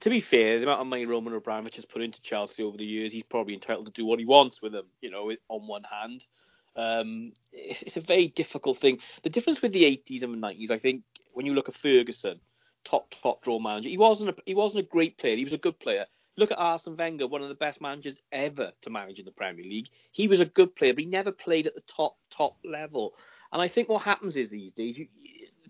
[0.00, 2.84] to be fair, the amount of money Roman Abramovich has put into Chelsea over the
[2.84, 4.86] years, he's probably entitled to do what he wants with them.
[5.00, 6.26] You know, on one hand,
[6.74, 8.98] um, it's, it's, a very difficult thing.
[9.22, 12.40] The difference with the 80s and the 90s, I think, when you look at Ferguson,
[12.84, 15.36] top top draw manager, he wasn't a, he wasn't a great player.
[15.36, 16.06] He was a good player.
[16.36, 19.64] Look at Arsene Wenger, one of the best managers ever to manage in the Premier
[19.64, 19.88] League.
[20.10, 23.14] He was a good player, but he never played at the top top level.
[23.52, 25.06] And I think what happens is these days, you,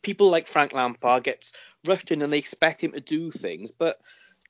[0.03, 1.53] people like Frank Lampard gets
[1.87, 4.01] rushed in and they expect him to do things, but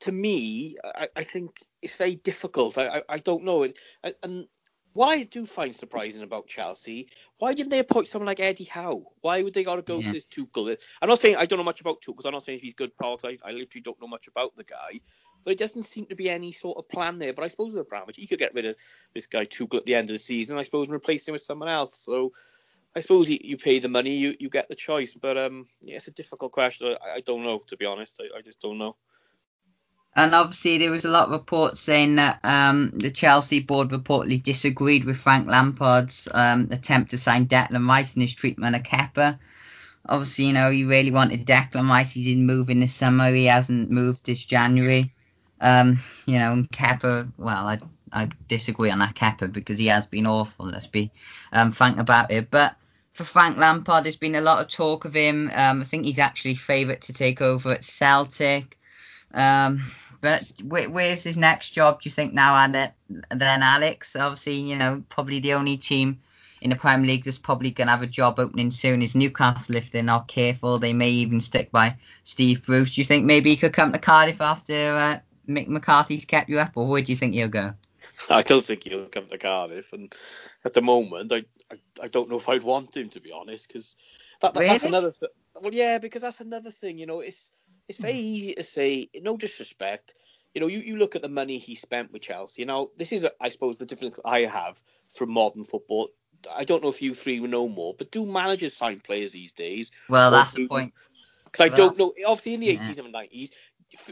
[0.01, 2.77] to me, I, I think it's very difficult.
[2.79, 3.79] I, I, I don't know it.
[4.23, 4.49] And
[4.95, 9.05] what I do find surprising about Chelsea, why didn't they appoint someone like Eddie Howe?
[9.21, 10.09] Why would they got to go yeah.
[10.09, 10.77] to this Tuchel?
[11.01, 12.97] I'm not saying I don't know much about Tuchel because I'm not saying he's good,
[12.97, 13.19] Paul.
[13.25, 15.01] I, I literally don't know much about the guy.
[15.45, 17.33] But it doesn't seem to be any sort of plan there.
[17.33, 18.77] But I suppose with Abramovich, he could get rid of
[19.13, 21.43] this guy Tuchel at the end of the season, I suppose, and replace him with
[21.43, 21.99] someone else.
[21.99, 22.33] So
[22.95, 25.15] I suppose you, you pay the money, you, you get the choice.
[25.15, 26.97] But um, yeah, it's a difficult question.
[27.03, 28.21] I, I don't know, to be honest.
[28.21, 28.97] I, I just don't know.
[30.15, 34.43] And obviously, there was a lot of reports saying that um, the Chelsea board reportedly
[34.43, 39.39] disagreed with Frank Lampard's um, attempt to sign Declan Rice and his treatment of Kepa.
[40.07, 42.13] Obviously, you know, he really wanted Declan Rice.
[42.13, 43.33] He didn't move in the summer.
[43.33, 45.15] He hasn't moved this January.
[45.63, 47.79] Um, you know, and Kepa, well, I,
[48.13, 50.67] I disagree on that Kepa because he has been awful.
[50.67, 51.11] Let's be
[51.53, 52.51] um, frank about it.
[52.51, 52.77] But
[53.13, 55.51] for Frank Lampard, there's been a lot of talk of him.
[55.55, 58.79] Um, I think he's actually favourite to take over at Celtic.
[59.35, 59.85] Um,
[60.21, 62.01] but where's his next job?
[62.01, 64.17] Do you think now and then, Alex?
[64.17, 66.21] Obviously, you know, probably the only team
[66.61, 69.75] in the Premier League that's probably going to have a job opening soon is Newcastle
[69.75, 70.79] if they're not careful.
[70.79, 72.95] They may even stick by Steve Bruce.
[72.95, 76.61] Do you think maybe he could come to Cardiff after uh, Mick McCarthy's kept you
[76.61, 77.75] up, or where do you think he'll go?
[78.31, 80.15] I don't think he'll come to Cardiff, and
[80.65, 83.69] at the moment, I I, I don't know if I'd want him to be honest,
[83.69, 83.97] because
[84.41, 84.73] that, that, really?
[84.73, 85.13] that's another.
[85.13, 86.99] Th- well, yeah, because that's another thing.
[86.99, 87.53] You know, it's
[87.89, 88.19] it's very hmm.
[88.19, 90.15] easy to say, no disrespect.
[90.55, 92.65] You know, you, you look at the money he spent with Chelsea.
[92.65, 94.83] Now, this is, I suppose, the difference I have
[95.15, 96.11] from modern football.
[96.55, 99.93] I don't know if you three know more, but do managers sign players these days?
[100.09, 100.93] Well, that's do, the point.
[101.45, 102.15] Because I well, don't know.
[102.27, 102.85] Obviously, in the yeah.
[102.85, 103.51] 80s and 90s,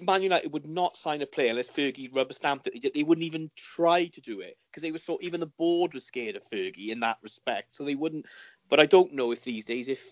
[0.03, 2.95] Man United would not sign a player unless Fergie rubber stamped it.
[2.95, 6.05] They wouldn't even try to do it because they were so even the board was
[6.05, 7.75] scared of Fergie in that respect.
[7.75, 8.27] So they wouldn't.
[8.69, 10.03] But I don't know if these days, if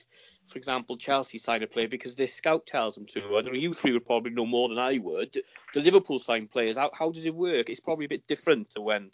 [0.48, 3.20] for example, Chelsea sign a player because their scout tells them to.
[3.20, 5.36] I don't know, you three would probably know more than I would.
[5.72, 6.78] Do Liverpool sign players?
[6.78, 7.68] How, how does it work?
[7.68, 9.10] It's probably a bit different to when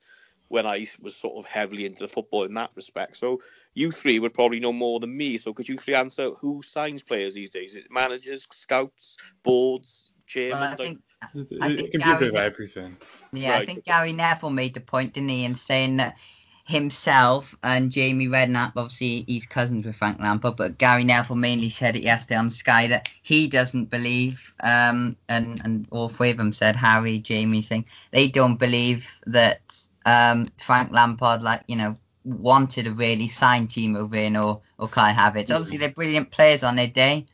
[0.48, 3.16] when I was sort of heavily into the football in that respect.
[3.16, 3.40] So
[3.72, 5.38] you three would probably know more than me.
[5.38, 7.74] So could you three answer who signs players these days?
[7.74, 10.60] Is it managers, scouts, boards, chairmen?
[10.60, 12.96] Well, I think, I think it can Gary, be a bit of everything.
[13.32, 13.62] Yeah, right.
[13.62, 16.16] I think Gary Neville made the point, didn't he, in saying that
[16.66, 21.94] himself and Jamie Redknapp, obviously he's cousins with Frank Lampard, but Gary Neville mainly said
[21.94, 26.52] it yesterday on Sky that he doesn't believe, um, and and all three of them
[26.52, 29.60] said Harry, Jamie thing, they don't believe that
[30.06, 35.12] um, Frank Lampard, like you know, wanted a really sign Timo Werner or or Kai
[35.12, 35.54] Havertz.
[35.54, 37.26] Obviously they're brilliant players on their day.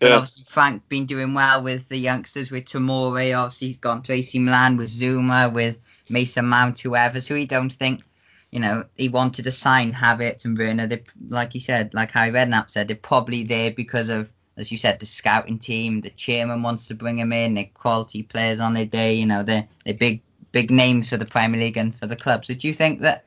[0.00, 0.16] Yeah.
[0.16, 3.36] obviously Frank been doing well with the youngsters with Tomori.
[3.36, 7.20] Obviously he's gone to AC Milan with Zouma, with Mason Mount, whoever.
[7.20, 8.02] So he don't think
[8.50, 10.86] you know, he wanted to sign Havertz and Werner.
[10.86, 14.78] They, like you said, like Harry Redknapp said, they're probably there because of, as you
[14.78, 16.00] said, the scouting team.
[16.00, 17.54] The chairman wants to bring them in.
[17.54, 19.14] They're quality players on their day.
[19.14, 22.44] You know, they're they're big big names for the Premier League and for the club.
[22.44, 23.26] So do you think that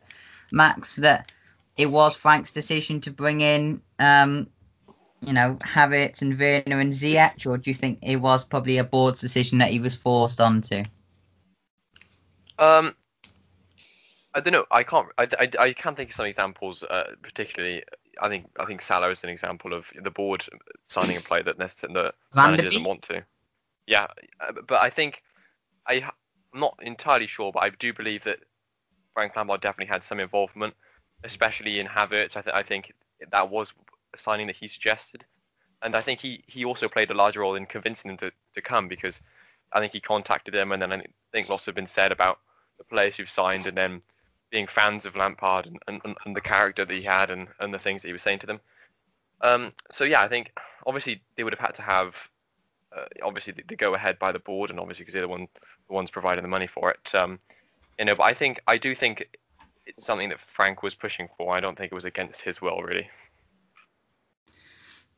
[0.52, 1.32] Max that
[1.78, 4.48] it was Frank's decision to bring in, um,
[5.22, 8.84] you know, Havertz and Werner and Ziyech, or do you think it was probably a
[8.84, 10.84] board's decision that he was forced onto?
[12.58, 12.96] Um,
[14.34, 14.66] I don't know.
[14.72, 15.08] I can't.
[15.18, 16.84] I, I, I can't think of some examples.
[16.84, 17.84] Uh, particularly,
[18.20, 20.46] I think I think Salah is an example of the board
[20.88, 23.24] signing a player that the manager doesn't want to.
[23.88, 24.08] Yeah,
[24.40, 25.22] uh, but I think
[25.86, 26.04] I,
[26.54, 28.40] I'm not entirely sure, but I do believe that
[29.14, 30.76] Frank Lampard definitely had some involvement,
[31.24, 32.38] especially in Havertz.
[32.38, 32.94] I, th- I think
[33.32, 33.74] that was
[34.16, 35.26] signing that he suggested,
[35.82, 38.62] and I think he, he also played a larger role in convincing them to, to
[38.62, 39.22] come because
[39.74, 42.40] I think he contacted them, and then I think lots have been said about
[42.78, 44.02] the players who've signed, and then
[44.52, 47.80] being fans of Lampard and, and, and the character that he had and, and the
[47.80, 48.60] things that he was saying to them.
[49.40, 50.52] Um, so yeah, I think
[50.86, 52.30] obviously they would have had to have
[52.96, 55.48] uh, obviously the, the go ahead by the board, and obviously because they're the one
[55.88, 57.16] the ones providing the money for it.
[57.16, 57.40] Um,
[57.98, 59.38] you know, but I think I do think
[59.86, 61.56] it's something that Frank was pushing for.
[61.56, 63.10] I don't think it was against his will really.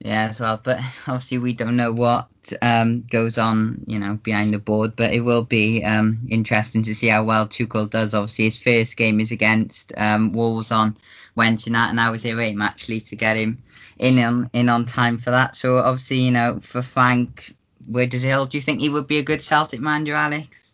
[0.03, 0.59] Yeah, as well.
[0.61, 2.27] But obviously, we don't know what
[2.61, 4.95] um, goes on, you know, behind the board.
[4.95, 8.13] But it will be um, interesting to see how well Tuchel does.
[8.13, 10.97] Obviously, his first game is against um, Wolves on
[11.35, 13.63] Wednesday night, and I was their aim actually to get him
[13.97, 15.55] in on in on time for that.
[15.55, 17.55] So obviously, you know, for Frank,
[17.87, 18.49] where does he hold?
[18.49, 20.73] Do you think he would be a good Celtic manager, Alex?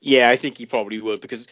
[0.00, 1.48] Yeah, I think he probably would because,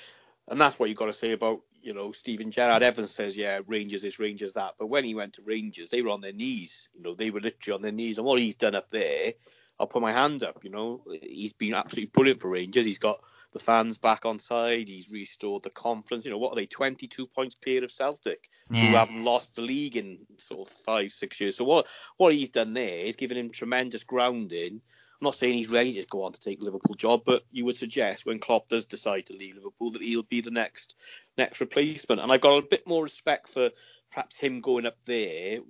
[0.46, 3.60] and that's what you got to say about you know, Stephen Gerrard Evans says, yeah,
[3.66, 4.74] Rangers is Rangers that.
[4.78, 6.88] But when he went to Rangers, they were on their knees.
[6.94, 8.18] You know, they were literally on their knees.
[8.18, 9.34] And what he's done up there,
[9.78, 10.64] I'll put my hand up.
[10.64, 12.86] You know, he's been absolutely brilliant for Rangers.
[12.86, 13.18] He's got
[13.52, 14.88] the fans back on side.
[14.88, 16.24] He's restored the confidence.
[16.24, 16.66] You know, what are they?
[16.66, 18.80] 22 points clear of Celtic, yeah.
[18.80, 21.56] who haven't lost the league in sort of five, six years.
[21.56, 24.80] So what what he's done there is given him tremendous grounding
[25.22, 27.76] I'm not saying he's ready to go on to take Liverpool job, but you would
[27.76, 30.96] suggest when Klopp does decide to leave Liverpool that he'll be the next
[31.38, 32.20] next replacement.
[32.20, 33.70] And I've got a bit more respect for
[34.10, 35.60] perhaps him going up there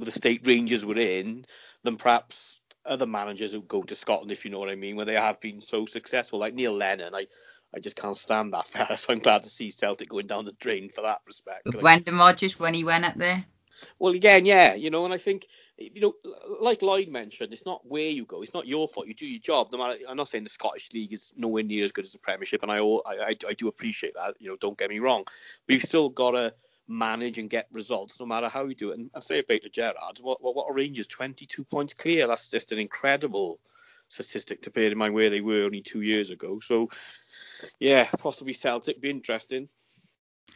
[0.00, 1.46] with the state Rangers were in
[1.84, 5.06] than perhaps other managers who go to Scotland, if you know what I mean, where
[5.06, 7.14] they have been so successful, like Neil Lennon.
[7.14, 7.28] I,
[7.72, 10.56] I just can't stand that fella, so I'm glad to see Celtic going down the
[10.58, 11.70] drain for that respect.
[11.70, 13.44] Brendan Rodgers when he went up there.
[14.00, 15.46] Well, again, yeah, you know, and I think,
[15.78, 16.14] you know,
[16.60, 19.06] like Lloyd mentioned, it's not where you go, it's not your fault.
[19.06, 19.68] You do your job.
[19.72, 22.18] No matter, I'm not saying the Scottish League is nowhere near as good as the
[22.18, 24.36] Premiership, and I, I, I do appreciate that.
[24.38, 26.54] You know, don't get me wrong, but you've still got to
[26.88, 28.98] manage and get results no matter how you do it.
[28.98, 30.18] And I say play to Gerrard.
[30.20, 32.26] What, what, what Rangers 22 points clear.
[32.26, 33.60] That's just an incredible
[34.08, 36.60] statistic to bear in mind where they were only two years ago.
[36.60, 36.90] So,
[37.78, 39.68] yeah, possibly Celtic be interesting.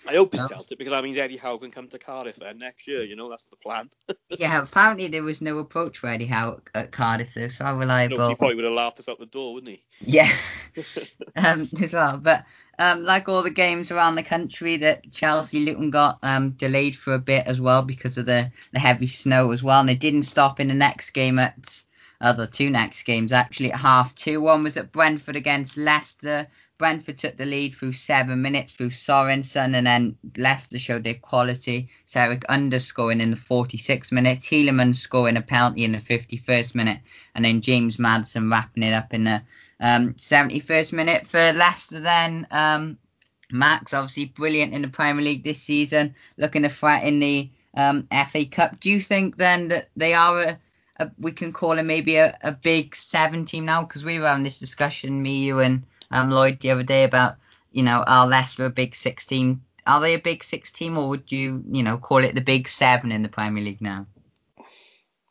[0.09, 2.87] I hope it's it because that means Eddie Howe can come to Cardiff then next
[2.87, 3.03] year.
[3.03, 3.91] You know, that's the plan.
[4.39, 8.19] yeah, apparently there was no approach for Eddie Howe at Cardiff though, so how reliable.
[8.19, 9.83] No, he probably would have laughed us out the door, wouldn't he?
[10.01, 10.31] Yeah,
[11.37, 12.19] um, as well.
[12.19, 12.45] But
[12.79, 17.15] um, like all the games around the country, that Chelsea Luton got um, delayed for
[17.15, 20.25] a bit as well because of the the heavy snow as well, and they didn't
[20.25, 21.83] stop in the next game at.
[22.19, 24.41] Uh, the two next games actually at half two.
[24.41, 26.47] One was at Brentford against Leicester,
[26.79, 31.89] Brentford took the lead through seven minutes through Sorensen, and then Leicester showed their quality.
[32.09, 37.01] Iheanacho scoring in the 46th minute, Tielemans scoring a penalty in the 51st minute,
[37.35, 39.43] and then James Maddison wrapping it up in the
[39.81, 42.01] um, 71st minute for Leicester.
[42.01, 42.99] Then um,
[43.51, 48.45] Max, obviously brilliant in the Premier League this season, looking to threaten the um, FA
[48.45, 48.81] Cup.
[48.81, 50.59] Do you think then that they are a,
[50.99, 53.83] a we can call it maybe a, a big seven team now?
[53.83, 57.37] Because we were having this discussion, me, you, and um, Lloyd the other day about
[57.73, 59.63] you know are Leicester a big six team?
[59.87, 62.69] Are they a big six team, or would you you know call it the big
[62.69, 64.07] seven in the Premier League now?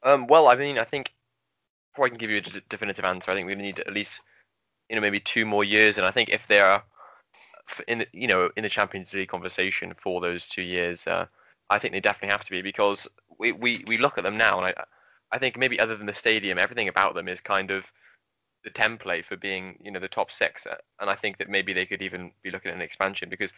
[0.04, 1.12] Um, well, I mean, I think
[1.94, 4.22] before I can give you a d- definitive answer, I think we need at least
[4.90, 6.84] you know maybe two more years, and I think if they are
[7.88, 11.26] in the, you know in the Champions League conversation for those two years, uh,
[11.70, 13.08] I think they definitely have to be because
[13.38, 14.84] we, we, we look at them now, and I
[15.32, 17.92] I think maybe other than the stadium, everything about them is kind of
[18.66, 20.66] the template for being, you know, the top six.
[20.66, 23.54] Uh, and I think that maybe they could even be looking at an expansion because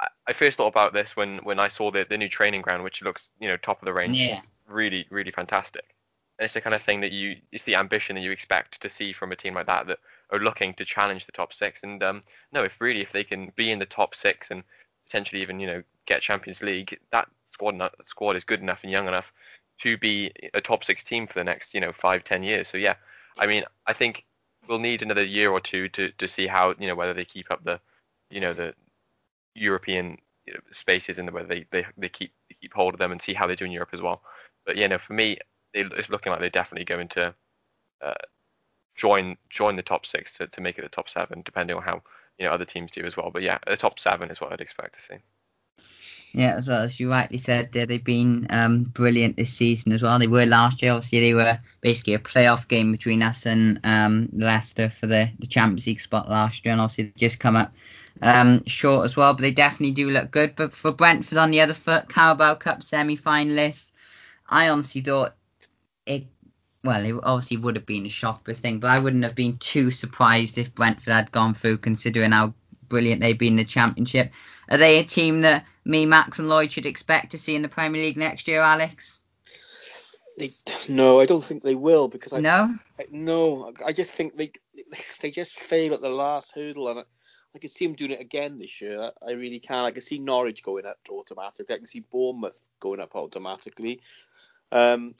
[0.00, 2.82] I, I first thought about this when when I saw the the new training ground,
[2.84, 4.40] which looks, you know, top of the range, yeah.
[4.68, 5.94] really really fantastic.
[6.38, 8.88] And it's the kind of thing that you, it's the ambition that you expect to
[8.88, 9.98] see from a team like that that
[10.30, 11.84] are looking to challenge the top six.
[11.84, 14.64] And um, no, if really if they can be in the top six and
[15.04, 18.90] potentially even, you know, get Champions League, that squad that squad is good enough and
[18.90, 19.32] young enough
[19.82, 22.66] to be a top six team for the next, you know, five ten years.
[22.66, 22.94] So yeah,
[23.38, 24.24] I mean, I think
[24.72, 27.50] we'll need another year or two to, to see how you know whether they keep
[27.50, 27.78] up the
[28.30, 28.74] you know the
[29.54, 33.12] European you know, spaces and whether they, they, they keep they keep hold of them
[33.12, 34.22] and see how they do in Europe as well.
[34.64, 35.36] But yeah, no, for me,
[35.74, 37.34] it's looking like they're definitely going to
[38.00, 38.14] uh,
[38.94, 42.02] join join the top six to, to make it the top seven, depending on how
[42.38, 43.30] you know other teams do as well.
[43.30, 45.16] But yeah, the top seven is what I'd expect to see.
[46.34, 50.18] Yeah, as, as you rightly said, they've been um, brilliant this season as well.
[50.18, 50.92] They were last year.
[50.92, 55.46] Obviously, they were basically a playoff game between us and um, Leicester for the, the
[55.46, 57.72] Champions League spot last year, and obviously just come up
[58.22, 59.34] um, short as well.
[59.34, 60.56] But they definitely do look good.
[60.56, 63.92] But for Brentford on the other foot, Carabao Cup semi-finalists,
[64.48, 65.34] I honestly thought
[66.06, 66.26] it.
[66.82, 69.90] Well, it obviously would have been a shocker thing, but I wouldn't have been too
[69.90, 72.54] surprised if Brentford had gone through, considering how
[72.88, 74.32] brilliant they've been in the Championship.
[74.72, 77.68] Are they a team that me, Max, and Lloyd should expect to see in the
[77.68, 79.18] Premier League next year, Alex?
[80.38, 80.52] They,
[80.88, 84.52] no, I don't think they will because I no, I, no, I just think they
[85.20, 87.02] they just fail at the last hurdle, and I,
[87.54, 89.10] I can see them doing it again this year.
[89.26, 89.84] I really can.
[89.84, 91.74] I can see Norwich going up automatically.
[91.74, 94.00] I can see Bournemouth going up automatically.
[94.72, 95.14] Um,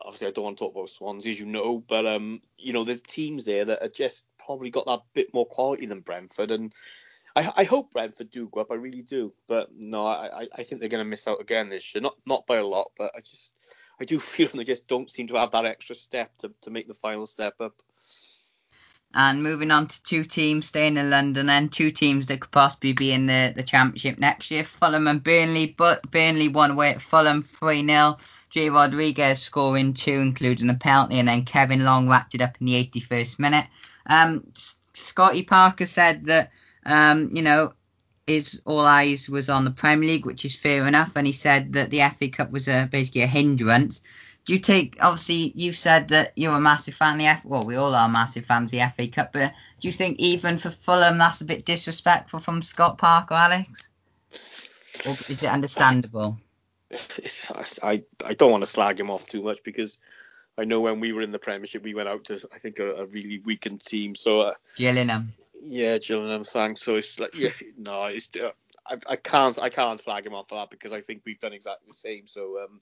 [0.00, 2.82] obviously I don't want to talk about Swansea, as you know, but um, you know,
[2.82, 6.72] there's teams there that are just probably got that bit more quality than Brentford, and
[7.38, 8.72] I, I hope Brentford do go up.
[8.72, 11.94] I really do, but no, I, I think they're going to miss out again this
[11.94, 12.02] year.
[12.02, 13.52] Not not by a lot, but I just
[14.00, 16.88] I do feel they just don't seem to have that extra step to, to make
[16.88, 17.74] the final step up.
[19.14, 22.92] And moving on to two teams staying in London and two teams that could possibly
[22.92, 25.74] be in the, the championship next year, Fulham and Burnley.
[25.78, 28.18] But Burnley won away at Fulham 3 0.
[28.50, 32.66] Jay Rodriguez scoring two, including a penalty, and then Kevin Long wrapped it up in
[32.66, 33.66] the 81st minute.
[34.06, 36.50] Um, Scotty Parker said that,
[36.88, 37.72] um, you know,
[38.26, 41.74] his all eyes was on the Premier League, which is fair enough, and he said
[41.74, 44.02] that the FA Cup was a, basically a hindrance.
[44.44, 47.64] Do you take, obviously, you've said that you're a massive fan of the FA, well,
[47.64, 50.70] we all are massive fans of the FA Cup, but do you think even for
[50.70, 53.90] Fulham that's a bit disrespectful from Scott Parker, Alex?
[55.06, 56.38] Or is it understandable?
[56.90, 57.50] it's,
[57.82, 59.98] I I don't want to slag him off too much because
[60.56, 62.94] I know when we were in the Premiership we went out to I think a,
[62.94, 64.14] a really weakened team.
[64.14, 65.34] So uh, Gillingham.
[65.62, 66.44] Yeah, Gillingham.
[66.44, 66.82] Thanks.
[66.82, 68.50] So it's like yeah, no, it's uh,
[68.86, 71.52] I, I can't I can't slag him off for that because I think we've done
[71.52, 72.26] exactly the same.
[72.26, 72.80] So um,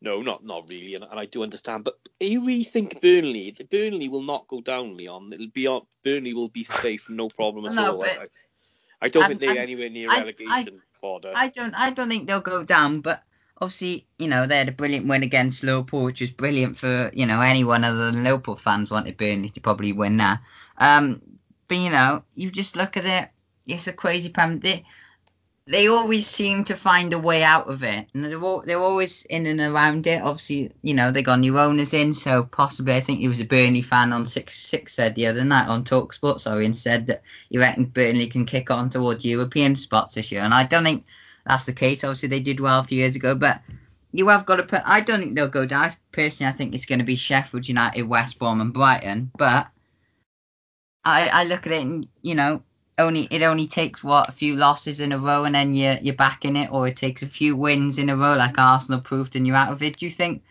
[0.00, 1.84] no, not not really, and, and I do understand.
[1.84, 5.32] But you really think Burnley Burnley will not go down, Leon?
[5.32, 8.04] It'll be on Burnley will be safe, no problem at no, all.
[8.04, 8.28] I,
[9.00, 10.50] I, don't think they're anywhere near relegation.
[11.34, 13.22] I don't I don't think they'll go down, but
[13.60, 17.26] obviously, you know, they had a brilliant win against Liverpool, which was brilliant for, you
[17.26, 20.40] know, anyone other than Liverpool fans wanted Burnley to probably win that.
[20.78, 21.22] Um,
[21.74, 23.28] but, you know, you just look at it,
[23.66, 24.60] it's a crazy plan.
[24.60, 24.84] They,
[25.66, 28.06] they always seem to find a way out of it.
[28.14, 30.22] And they're, all, they're always in and around it.
[30.22, 33.44] Obviously, you know, they got new owners in, so possibly I think he was a
[33.44, 37.22] Burnley fan on 6 6 said the other night on Talksport, sorry, and said that
[37.48, 40.42] you reckon Burnley can kick on towards European spots this year.
[40.42, 41.06] And I don't think
[41.44, 42.04] that's the case.
[42.04, 43.60] Obviously, they did well a few years ago, but
[44.12, 44.82] you have got to put.
[44.84, 45.90] I don't think they'll go down.
[46.12, 49.32] Personally, I think it's going to be Sheffield United, West Brom, and Brighton.
[49.36, 49.66] But
[51.04, 52.62] I, I look at it and you know,
[52.98, 56.14] only it only takes what a few losses in a row, and then you're you're
[56.14, 59.36] back in it, or it takes a few wins in a row, like Arsenal proved,
[59.36, 59.98] and you're out of it.
[59.98, 60.44] Do you think?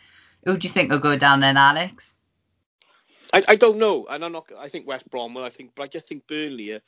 [0.45, 2.15] Who do you think will go down then, Alex?
[3.33, 4.51] I, I don't know, and I'm not.
[4.57, 5.43] I think West Brom will.
[5.43, 6.81] I think, but I just think Burnley are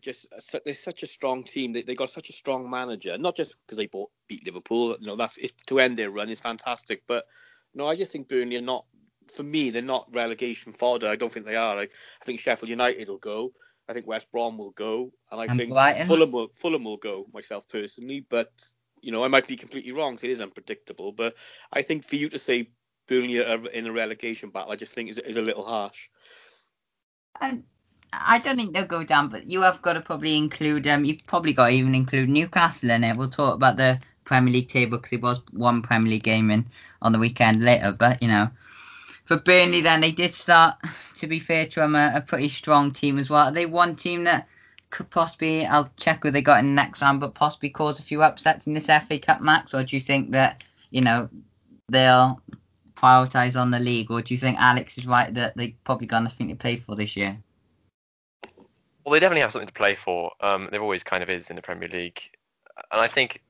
[0.00, 0.26] just
[0.64, 1.72] they're such a strong team.
[1.72, 4.96] They they got such a strong manager, not just because they bought beat Liverpool.
[4.98, 7.02] You know, that's to end their run is fantastic.
[7.06, 7.26] But
[7.74, 8.86] no, I just think Burnley are not.
[9.34, 11.08] For me, they're not relegation fodder.
[11.08, 11.78] I don't think they are.
[11.78, 13.52] I, I think Sheffield United will go.
[13.88, 16.06] I think West Brom will go, and I and think Brighton.
[16.06, 17.26] Fulham will Fulham will go.
[17.32, 18.50] Myself personally, but
[19.00, 20.14] you know, I might be completely wrong.
[20.14, 21.12] It is unpredictable.
[21.12, 21.34] But
[21.72, 22.70] I think for you to say
[23.08, 26.08] Burnley are in a relegation battle, I just think is, is a little harsh.
[27.40, 27.64] And
[28.12, 31.26] I don't think they'll go down, but you have got to probably include um you've
[31.26, 33.16] probably got to even include Newcastle in it.
[33.16, 36.64] We'll talk about the Premier League table because it was one Premier League game in
[37.02, 38.48] on the weekend later, but you know.
[39.32, 40.76] For Burnley, then they did start,
[41.16, 43.46] to be fair to them, a, a pretty strong team as well.
[43.46, 44.46] Are they one team that
[44.90, 48.02] could possibly, I'll check who they got in the next round, but possibly cause a
[48.02, 49.72] few upsets in this FA Cup, Max?
[49.72, 51.30] Or do you think that, you know,
[51.88, 52.42] they'll
[52.94, 54.10] prioritise on the league?
[54.10, 56.94] Or do you think Alex is right that they probably got nothing to play for
[56.94, 57.38] this year?
[59.02, 60.32] Well, they definitely have something to play for.
[60.42, 62.20] Um, there always kind of is in the Premier League,
[62.90, 63.40] and I think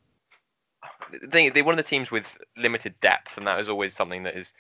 [1.24, 4.37] they they're one of the teams with limited depth, and that is always something that
[4.37, 4.53] is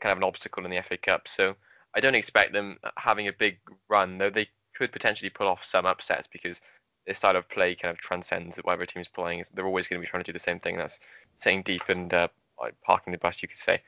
[0.00, 1.28] kind of an obstacle in the FA Cup.
[1.28, 1.56] So
[1.94, 3.58] I don't expect them having a big
[3.88, 6.60] run, though they could potentially pull off some upsets because
[7.06, 9.44] their style of play kind of transcends whatever team is playing.
[9.54, 10.76] They're always going to be trying to do the same thing.
[10.76, 11.00] That's
[11.40, 12.28] staying deep and uh,
[12.84, 13.82] parking the bus, you could say.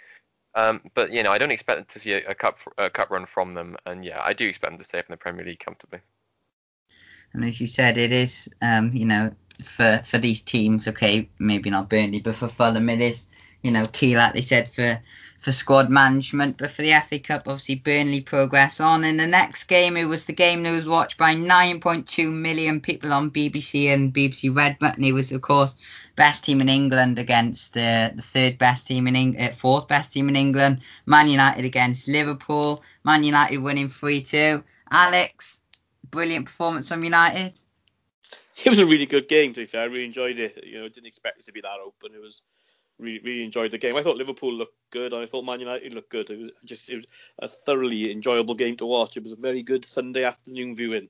[0.54, 3.26] Um, but you know, I don't expect to see a, a cup a cup run
[3.26, 5.60] from them, and yeah, I do expect them to stay up in the Premier League
[5.60, 6.00] comfortably.
[7.32, 9.32] And as you said, it is, um, you know,
[9.62, 13.26] for for these teams, okay, maybe not Burnley, but for Fulham, it is,
[13.62, 15.00] you know, key, like they said, for
[15.40, 16.58] for squad management.
[16.58, 19.04] But for the FA Cup, obviously Burnley progress on.
[19.04, 23.12] In the next game, it was the game that was watched by 9.2 million people
[23.12, 25.02] on BBC and BBC Red Button.
[25.02, 25.76] It was, of course,
[26.14, 30.12] best team in England against uh, the third best team in England, uh, fourth best
[30.12, 30.82] team in England.
[31.06, 32.82] Man United against Liverpool.
[33.02, 34.62] Man United winning 3-2.
[34.90, 35.60] Alex,
[36.10, 37.58] brilliant performance from United.
[38.62, 39.54] It was a really good game.
[39.54, 40.64] To be fair, I really enjoyed it.
[40.66, 42.14] You know, didn't expect it to be that open.
[42.14, 42.42] It was
[43.00, 43.96] really, really enjoyed the game.
[43.96, 46.30] I thought Liverpool looked good, and I thought Man United looked good.
[46.30, 47.06] It was just it was
[47.38, 49.16] a thoroughly enjoyable game to watch.
[49.16, 51.08] It was a very good Sunday afternoon viewing.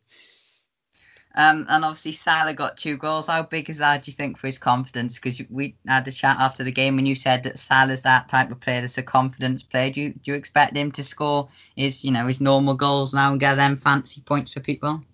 [1.34, 3.28] Um, and obviously Salah got two goals.
[3.28, 5.14] How big is that, do you think, for his confidence?
[5.14, 8.50] Because we had a chat after the game and you said that Salah's that type
[8.50, 9.90] of player that's a confidence player.
[9.90, 13.30] Do you, do you expect him to score his, you know, his normal goals now
[13.30, 15.04] and get them fancy points for people?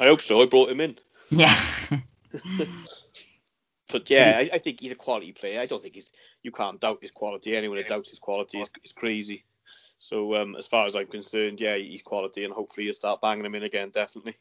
[0.00, 0.42] I hope so.
[0.42, 0.98] I brought him in.
[1.30, 1.56] Yeah.
[3.90, 5.60] but yeah, I, I, think he's a quality player.
[5.60, 6.10] I don't think he's
[6.42, 7.56] you can't doubt his quality.
[7.56, 9.44] Anyone who doubts his quality is, is crazy.
[9.98, 13.46] So um, as far as I'm concerned, yeah, he's quality, and hopefully you'll start banging
[13.46, 14.34] him in again, definitely.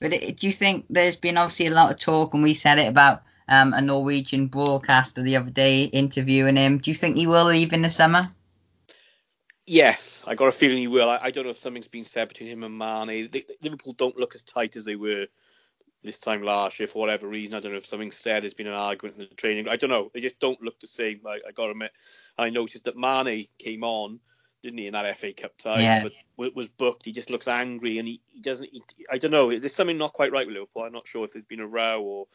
[0.00, 2.78] But it, do you think there's been obviously a lot of talk, and we said
[2.78, 6.78] it about um, a Norwegian broadcaster the other day interviewing him.
[6.78, 8.30] Do you think he will leave in the summer?
[9.66, 11.10] Yes, I got a feeling he will.
[11.10, 13.28] I, I don't know if something's been said between him and Mane.
[13.30, 15.26] They, Liverpool don't look as tight as they were
[16.02, 17.54] this time last year for whatever reason.
[17.54, 19.68] I don't know if something said there's been an argument in the training.
[19.68, 20.10] I don't know.
[20.12, 21.20] They just don't look the same.
[21.26, 21.92] I, I got to admit.
[22.38, 24.20] I noticed that Mane came on,
[24.62, 25.80] didn't he, in that FA Cup tie?
[25.80, 26.08] Yeah.
[26.36, 27.04] But was booked.
[27.04, 28.70] He just looks angry and he, he doesn't.
[28.72, 29.56] He, I don't know.
[29.56, 30.84] There's something not quite right with Liverpool.
[30.84, 32.26] I'm not sure if there's been a row or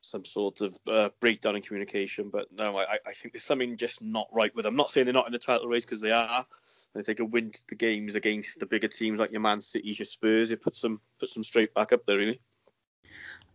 [0.00, 2.30] some sort of uh, breakdown in communication.
[2.30, 4.74] But no, I, I think there's something just not right with them.
[4.74, 6.46] I'm not saying they're not in the title race because they are.
[6.94, 9.88] If they could win to the games against the bigger teams like your Man City,
[9.90, 12.40] your Spurs, it puts them puts them straight back up there really.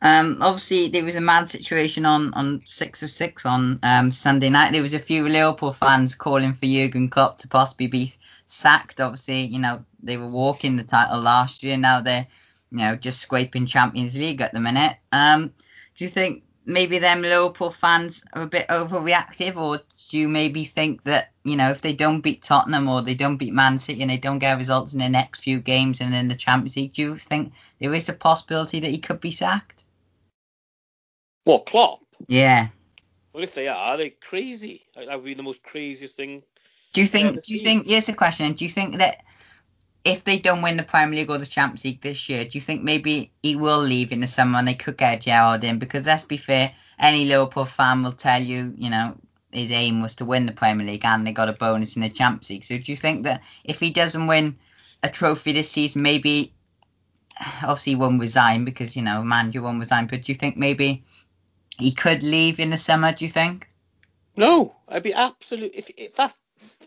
[0.06, 4.50] Um, obviously, there was a mad situation on, on six of six on um, Sunday
[4.50, 4.74] night.
[4.74, 8.12] There was a few Liverpool fans calling for Jurgen Klopp to possibly be
[8.46, 9.00] sacked.
[9.00, 11.78] Obviously, you know they were walking the title last year.
[11.78, 12.28] Now they're
[12.70, 14.98] you know just scraping Champions League at the minute.
[15.14, 15.54] Um,
[15.96, 19.80] do you think maybe them Liverpool fans are a bit overreactive, or
[20.10, 23.38] do you maybe think that you know if they don't beat Tottenham or they don't
[23.38, 26.28] beat Man City and they don't get results in the next few games and in
[26.28, 29.83] the Champions League, do you think there is a possibility that he could be sacked?
[31.44, 32.02] What Klopp?
[32.28, 32.70] Yeah.
[33.34, 34.86] Well, if they are, they're crazy.
[34.96, 36.44] That would be the most craziest thing.
[36.94, 37.44] Do you think?
[37.44, 37.88] Do you think?
[37.88, 38.54] Here's a question.
[38.54, 39.24] Do you think that
[40.06, 42.62] if they don't win the Premier League or the Champions League this year, do you
[42.62, 45.80] think maybe he will leave in the summer and they could get Gerrard in?
[45.80, 49.16] Because let's be fair, any Liverpool fan will tell you, you know,
[49.52, 52.10] his aim was to win the Premier League and they got a bonus in the
[52.10, 52.64] Champions League.
[52.66, 54.58] So do you think that if he doesn't win
[55.02, 56.54] a trophy this season, maybe
[57.64, 61.04] obviously he won't resign because you know manager won't resign, but do you think maybe
[61.78, 63.12] he could leave in the summer?
[63.12, 63.68] Do you think?
[64.36, 65.72] No, I'd be absolute.
[65.76, 66.36] If, if that's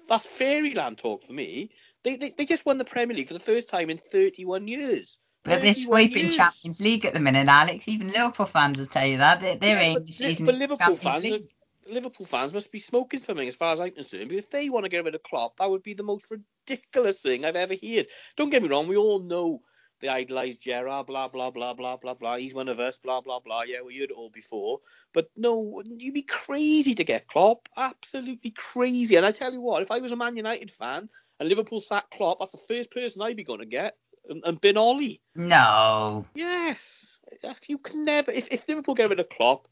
[0.09, 1.70] that's fairyland talk for me.
[2.03, 5.18] They, they they just won the Premier League for the first time in 31 years.
[5.43, 6.37] But they're 31 scraping years.
[6.37, 7.89] Champions League at the minute, Alex.
[7.89, 9.41] Even Liverpool fans will tell you that.
[9.41, 12.78] they're Yeah, aim but, this season but Liverpool Champions fans, are- Liverpool fans must be
[12.80, 14.28] smoking something, as far as I'm concerned.
[14.28, 17.20] Because if they want to get rid of Klopp, that would be the most ridiculous
[17.20, 18.07] thing I've ever heard.
[18.37, 19.62] Don't get me wrong, we all know
[20.01, 22.36] they idolise Gerrard, blah blah blah blah blah blah.
[22.36, 23.62] He's one of us, blah blah blah.
[23.62, 24.80] Yeah, we heard it all before.
[25.12, 29.16] But no, you'd be crazy to get Klopp, absolutely crazy.
[29.16, 31.09] And I tell you what, if I was a Man United fan
[31.40, 33.97] and Liverpool sacked Klopp, that's the first person I'd be going to get,
[34.28, 35.18] and, and bin Ole.
[35.34, 36.26] No.
[36.34, 38.30] Yes, that's, you can never.
[38.30, 39.68] If, if Liverpool get rid of Klopp,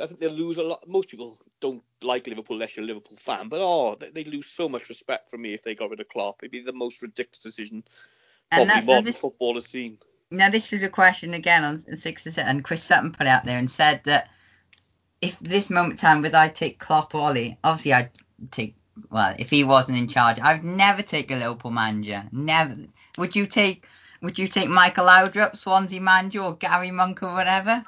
[0.00, 0.88] I think they'll lose a lot.
[0.88, 4.46] Most people don't like Liverpool unless you're a Liverpool fan, but oh, they, they lose
[4.46, 6.40] so much respect from me if they got rid of Klopp.
[6.42, 7.84] It'd be the most ridiculous decision
[8.50, 9.98] And that- modern this- football has seen.
[10.30, 13.70] Now this was a question again on six and Chris Sutton put out there and
[13.70, 14.30] said that
[15.22, 18.10] if this moment in time would I take Klopp or Ole, obviously I'd
[18.50, 18.76] take
[19.10, 22.24] well if he wasn't in charge, I'd never take a Liverpool manager.
[22.30, 22.76] Never.
[23.16, 23.86] Would you take?
[24.20, 27.84] Would you take Michael Laudrup, Swansea manager, or Gary Monk or whatever?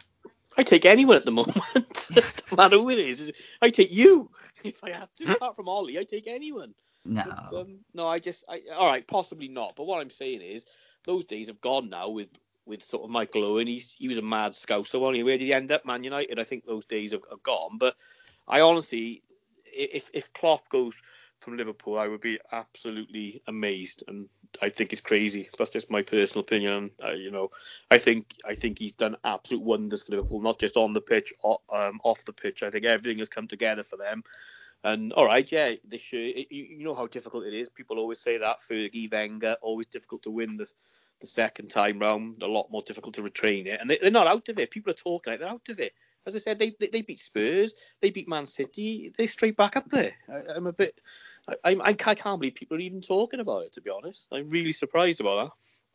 [0.56, 2.10] I take anyone at the moment.
[2.16, 3.32] no matter who it is.
[3.60, 4.30] I take you
[4.64, 5.26] if I have Hmm?
[5.26, 5.32] to.
[5.36, 6.74] Apart from Ole, I take anyone.
[7.04, 7.24] No.
[7.24, 9.74] But, um, no, I just, I, all right, possibly not.
[9.76, 10.64] But what I'm saying is,
[11.04, 12.28] those days have gone now with
[12.66, 13.66] with sort of Michael Owen.
[13.66, 14.86] He's he was a mad scout.
[14.86, 15.84] So only where did he end up?
[15.84, 16.38] Man United.
[16.38, 17.78] I think those days have, gone.
[17.78, 17.96] But
[18.46, 19.22] I honestly,
[19.64, 20.94] if if Klopp goes
[21.40, 24.28] from Liverpool, I would be absolutely amazed, and
[24.60, 25.48] I think it's crazy.
[25.56, 26.90] That's just my personal opinion.
[27.02, 27.50] Uh, you know,
[27.90, 31.32] I think I think he's done absolute wonders for Liverpool, not just on the pitch,
[31.44, 32.62] um, off the pitch.
[32.62, 34.22] I think everything has come together for them.
[34.82, 37.68] And all right, yeah, this year, you, you know how difficult it is.
[37.68, 40.66] People always say that Fergie, Wenger, always difficult to win the
[41.20, 43.78] the second time round, a lot more difficult to retrain it.
[43.78, 44.70] And they, they're not out of it.
[44.70, 45.92] People are talking like they're out of it.
[46.26, 49.76] As I said, they, they they beat Spurs, they beat Man City, they're straight back
[49.76, 50.12] up there.
[50.28, 51.00] I, I'm a bit,
[51.48, 53.74] I, I, I can't believe people are even talking about it.
[53.74, 55.52] To be honest, I'm really surprised about that.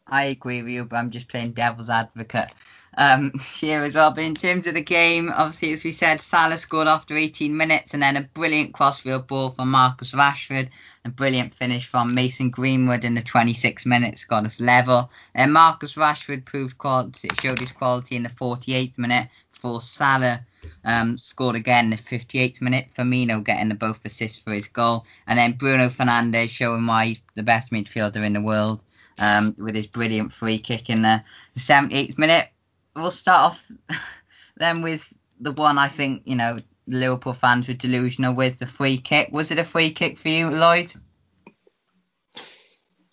[0.08, 2.52] I agree with you, but I'm just playing devil's advocate
[2.96, 4.12] um, here as well.
[4.12, 7.94] But in terms of the game, obviously, as we said, Salah scored after 18 minutes
[7.94, 10.70] and then a brilliant crossfield ball from Marcus Rashford,
[11.06, 15.10] a brilliant finish from Mason Greenwood in the 26 minutes got us level.
[15.34, 20.46] And Marcus Rashford proved quality, showed his quality in the 48th minute before Salah
[20.84, 22.90] um, scored again in the 58th minute.
[22.96, 27.22] Firmino getting the both assists for his goal, and then Bruno Fernandes showing why he's
[27.34, 28.84] the best midfielder in the world
[29.18, 31.24] um, with his brilliant free kick in the
[31.58, 32.50] 78th minute.
[32.96, 33.72] We'll start off
[34.58, 36.58] then with the one I think, you know,
[36.88, 39.30] Liverpool fans were delusional with the free kick.
[39.32, 40.94] Was it a free kick for you, Lloyd?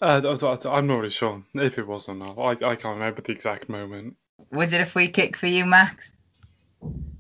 [0.01, 2.37] Uh, I- I- I'm not really sure if it was or not.
[2.39, 4.17] I, I can't remember the exact moment.
[4.51, 6.15] Was it a free kick for you, Max?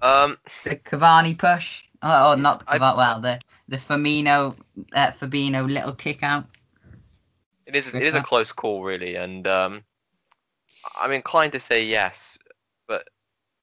[0.02, 4.54] Um, The Cavani push, or, or not the I- Cavani, well, the the Firmino,
[4.92, 6.44] uh, Fabinho little kick out.
[7.66, 9.84] It is it is a close call really, and um,
[11.00, 12.38] I'm inclined to say yes,
[12.88, 13.08] but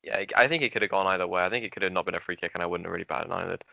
[0.04, 1.44] yeah, I think it could have gone either way.
[1.44, 3.04] I think it could have not been a free kick, and I wouldn't have really
[3.04, 3.64] batted an eyelid.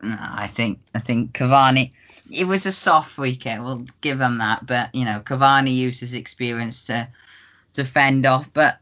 [0.00, 1.92] No, I think I think Cavani.
[2.30, 3.58] It was a soft free kick.
[3.58, 7.08] We'll give him that, but you know Cavani used his experience to
[7.74, 8.52] to fend off.
[8.52, 8.78] But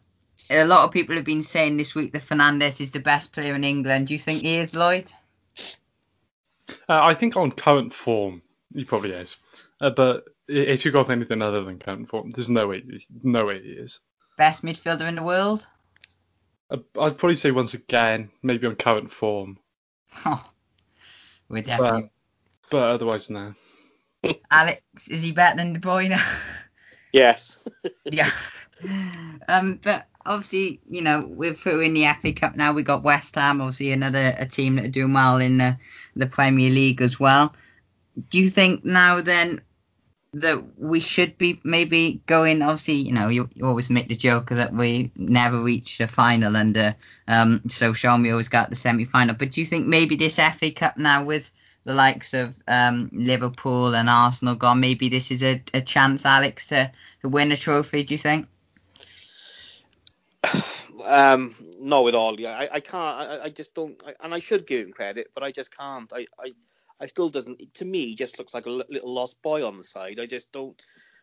[0.51, 3.55] a lot of people have been saying this week that Fernandes is the best player
[3.55, 4.09] in England.
[4.09, 5.11] Do you think he is, Lloyd?
[6.89, 8.43] Uh, I think on current form,
[8.75, 9.37] he probably is.
[9.81, 12.83] Uh, but if you got anything other than current form, there's no way,
[13.23, 14.01] no way he is.
[14.39, 15.67] Best midfielder in the world?
[16.71, 19.59] Uh, I'd probably say once again, maybe on current form,
[20.25, 20.51] Oh,
[21.49, 22.11] we're definitely.
[22.71, 23.53] but, but otherwise no.
[24.51, 26.19] Alex, is he better than De Bruyne?
[27.13, 27.59] Yes.
[28.05, 28.31] yeah.
[29.49, 32.75] Um, but obviously, you know, we're through in the FA Cup now.
[32.75, 35.79] We got West Ham, obviously another a team that are doing well in the,
[36.15, 37.55] the Premier League as well.
[38.29, 39.63] Do you think now then
[40.35, 42.63] that we should be maybe going?
[42.63, 46.57] Obviously, you know, you, you always make the joke that we never reached a final
[46.57, 46.95] under
[47.29, 49.35] um, Solskjaer we always got the semi final.
[49.35, 51.51] But do you think maybe this FA Cup now with
[51.85, 56.67] the likes of um, Liverpool and Arsenal gone, maybe this is a, a chance, Alex,
[56.69, 56.91] to,
[57.23, 58.03] to win a trophy?
[58.03, 58.49] Do you think?
[61.05, 63.31] um, no, with all, yeah, I, I can't.
[63.31, 64.01] I, I just don't.
[64.05, 66.13] I, and I should give him credit, but I just can't.
[66.13, 66.53] I, I,
[67.01, 67.75] I still doesn't.
[67.75, 70.19] To me, he just looks like a little lost boy on the side.
[70.21, 70.81] I just don't.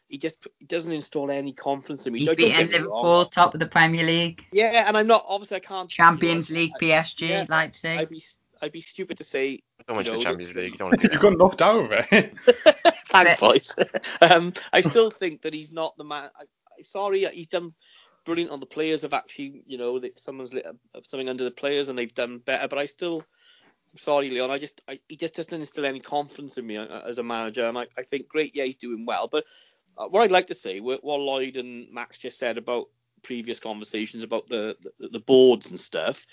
[0.08, 2.20] He just he doesn't install any confidence in me.
[2.20, 2.78] He's Don't beaten get me.
[2.80, 5.26] Liverpool, top of the Premier League, Yeah, and I'm not.
[5.28, 5.90] Obviously, I can't.
[5.90, 8.00] Champions you know, League, I- PSG, yeah, Leipzig.
[8.00, 8.22] I'd be
[8.62, 10.72] I'd be stupid to say Don't mention You the know, Champions League.
[10.74, 12.34] You don't want to You got knocked out of it.
[13.08, 13.76] Thanks, boys.
[14.22, 16.30] um, I still think that he's not the man.
[16.40, 16.44] I,
[16.78, 17.74] I'm sorry, he's done
[18.26, 19.02] brilliant on the players.
[19.02, 20.76] Have actually, you know, someone's lit up
[21.08, 22.68] something under the players and they've done better.
[22.68, 23.24] But I still,
[23.96, 24.52] Sorry, Leon.
[24.52, 27.68] I just, I, he just doesn't instill any confidence in me uh, as a manager.
[27.68, 29.28] And I, I think, great, yeah, he's doing well.
[29.28, 29.46] But
[29.98, 32.90] uh, what I'd like to say, what, Lloyd and Max just said about
[33.22, 36.26] previous conversations about the, the, the boards and stuff.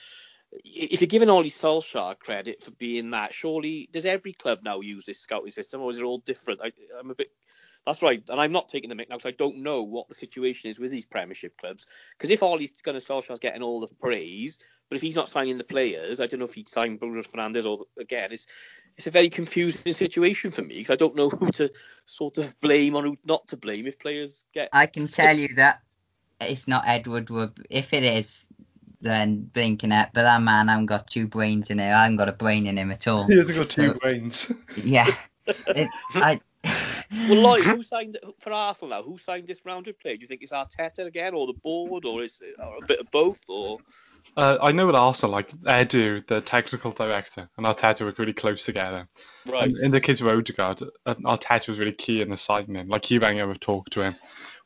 [0.64, 5.04] If you're giving Ole Solskjaer credit for being that, surely does every club now use
[5.04, 6.60] this scouting system, or is it all different?
[6.60, 7.30] I, I'm a bit.
[7.86, 10.14] That's right, and I'm not taking the mic now because I don't know what the
[10.14, 11.86] situation is with these Premiership clubs.
[12.16, 14.58] Because if Ole's going to Solskjaer's getting all the praise,
[14.90, 17.64] but if he's not signing the players, I don't know if he'd sign Bruno Fernandes
[17.64, 18.32] or again.
[18.32, 18.46] It's
[18.98, 21.72] it's a very confusing situation for me because I don't know who to
[22.06, 24.68] sort of blame or who not to blame if players get.
[24.72, 25.80] I can tell you that
[26.40, 27.66] it's not Ed Woodward.
[27.70, 28.46] If it is,
[29.00, 30.10] then blinking it.
[30.12, 31.94] But that man, I haven't got two brains in him.
[31.94, 33.26] I haven't got a brain in him at all.
[33.26, 34.52] he hasn't got two So, brains.
[34.84, 35.06] yeah.
[35.46, 36.40] It, I.
[37.28, 39.02] Well, Lloyd, who signed for Arsenal now?
[39.02, 40.16] Who signed this rounded player?
[40.16, 43.00] Do you think it's Arteta again, or the board, or is it or a bit
[43.00, 43.78] of both, or?
[44.36, 48.64] Uh, I know at Arsenal, like Edu, the technical director, and Arteta were really close
[48.64, 49.08] together.
[49.46, 49.64] Right.
[49.64, 52.86] And in the case of Odegaard, uh, Arteta was really key in the signing.
[52.86, 54.14] Like he rang over, talked to him.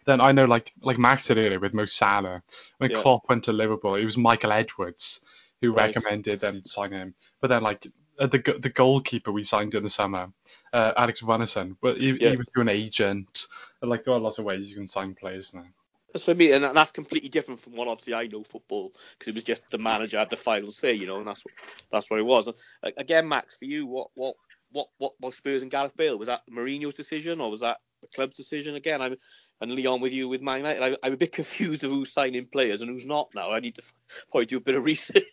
[0.05, 2.43] Then I know, like like Max said earlier with Mo Salah,
[2.77, 3.01] when Yeah.
[3.01, 5.21] Klopp went to Liverpool, it was Michael Edwards
[5.63, 5.97] who Right.
[5.97, 7.15] recommended them sign him.
[7.41, 7.87] But then like
[8.19, 10.33] uh, the the goalkeeper we signed in the summer,
[10.73, 12.31] uh, Alex Runarsson, well, he, Yeah.
[12.31, 13.47] he was through an agent.
[13.83, 15.67] Like there are lots of ways you can sign players now.
[16.13, 19.29] That's what I mean, and that's completely different from what obviously I know football because
[19.29, 21.55] it was just the manager had the final say, you know, and that's what
[21.91, 22.49] that's what it was.
[22.97, 24.37] Again, Max, for you, what what
[24.71, 26.17] what what was Spurs and Gareth Bale?
[26.17, 28.77] Was that Mourinho's decision or was that the club's decision?
[28.77, 29.17] Again, I'm
[29.61, 30.99] and Leon with you with Man United.
[31.03, 33.51] I'm a bit confused of who's signing players and who's not now.
[33.51, 33.83] I need to
[34.31, 35.25] probably do a bit of research.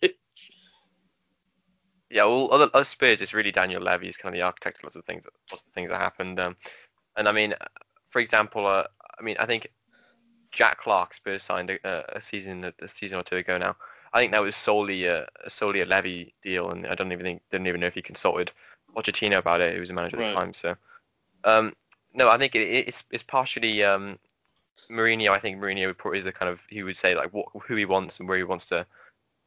[2.11, 4.83] Yeah, well, other, other Spurs, it's really Daniel Levy is kind of the architect of
[4.83, 6.39] lots of things, lots of things that happened.
[6.39, 6.57] Um,
[7.15, 7.53] and I mean,
[8.09, 8.83] for example, uh,
[9.17, 9.71] I mean, I think
[10.51, 13.75] Jack Clarke Spurs signed a, a season, a season or two ago now.
[14.13, 17.41] I think that was solely a solely a Levy deal, and I don't even think
[17.49, 18.51] didn't even know if he consulted
[18.93, 20.53] Pochettino about it, who was the manager at the time.
[20.53, 20.75] So,
[21.45, 21.73] um,
[22.13, 24.19] no, I think it, it's it's partially um,
[24.89, 25.29] Mourinho.
[25.29, 27.75] I think Mourinho would probably is a kind of he would say like what who
[27.75, 28.85] he wants and where he wants to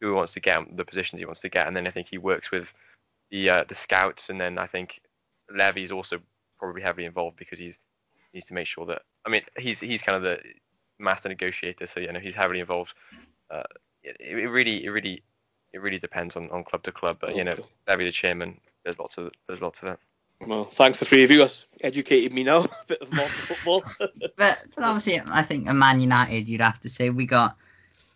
[0.01, 2.09] who he wants to get, the positions he wants to get, and then I think
[2.11, 2.73] he works with
[3.31, 5.01] the uh, the scouts, and then I think
[5.55, 6.21] Levy's also
[6.59, 7.79] probably heavily involved because he's
[8.33, 10.39] needs to make sure that I mean he's he's kind of the
[10.99, 12.95] master negotiator, so you know he's heavily involved.
[13.51, 13.63] Uh,
[14.03, 15.23] it, it really it really
[15.73, 17.65] it really depends on, on club to club, but you know Okay.
[17.89, 19.99] Levy the chairman, there's lots of there's lots of it.
[20.47, 21.39] well, thanks the three of you.
[21.39, 23.85] That's educated me now a bit of modern football.
[23.99, 27.59] But, but obviously, I think at Man United, you'd have to say we got,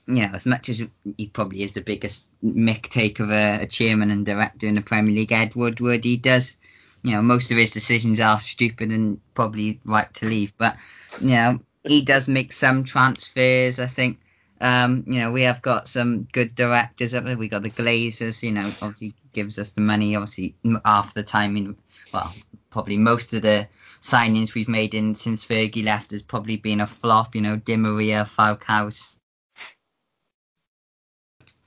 [0.09, 0.83] you know, as much as
[1.17, 4.81] he probably is the biggest mick take of a, a chairman and director in the
[4.81, 6.57] Premier League, Ed Woodward, he does,
[7.03, 10.55] you know, most of his decisions are stupid and probably right to leave.
[10.59, 10.77] But,
[11.21, 13.79] you know, he does make some transfers.
[13.79, 14.19] I think
[14.61, 17.39] Um, you know, we have got some good directors up there.
[17.39, 20.17] We got the Glazers, you know, obviously gives us the money.
[20.17, 21.77] Obviously, half the time in,
[22.13, 22.35] well,
[22.71, 23.69] probably most of the
[24.01, 27.37] signings we've made in since Fergie left has probably been a flop.
[27.37, 29.18] You know, Di Maria, Falcao.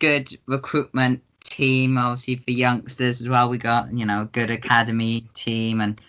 [0.01, 3.49] Good recruitment team, obviously for youngsters as well.
[3.49, 6.01] We got you know a good academy team, and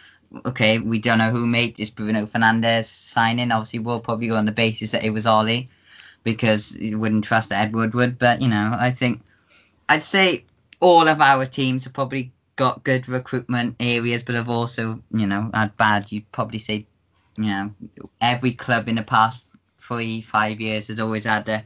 [0.47, 3.53] okay, we don't know who made this Bruno Fernandes signing.
[3.53, 5.67] Obviously, we'll probably go on the basis that it was Ole
[6.25, 8.19] because you wouldn't trust Ed Woodward.
[8.19, 9.21] But you know, I think
[9.91, 10.47] I'd say
[10.81, 15.51] all of our teams have probably got good recruitment areas, but have also you know
[15.53, 16.11] had bad.
[16.11, 16.87] You'd probably say
[17.37, 17.75] you know
[18.23, 21.65] every club in the past three five years has always had a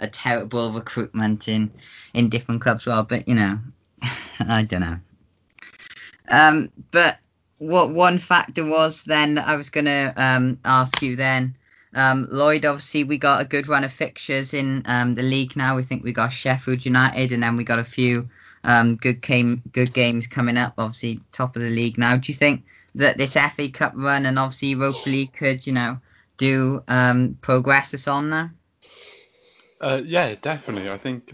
[0.00, 1.70] a terrible recruitment in
[2.14, 2.86] in different clubs.
[2.86, 3.58] Well, but you know,
[4.40, 4.98] I don't know.
[6.28, 7.18] Um, but
[7.58, 11.56] what one factor was then that I was gonna um ask you then.
[11.94, 15.74] Um, Lloyd, obviously we got a good run of fixtures in um, the league now.
[15.74, 18.28] We think we got Sheffield United, and then we got a few
[18.64, 20.74] um, good game good games coming up.
[20.78, 22.16] Obviously top of the league now.
[22.16, 25.98] Do you think that this FA Cup run and obviously Europa League could you know
[26.36, 28.52] do um, progress us on there?
[29.80, 30.90] Uh, yeah, definitely.
[30.90, 31.32] I think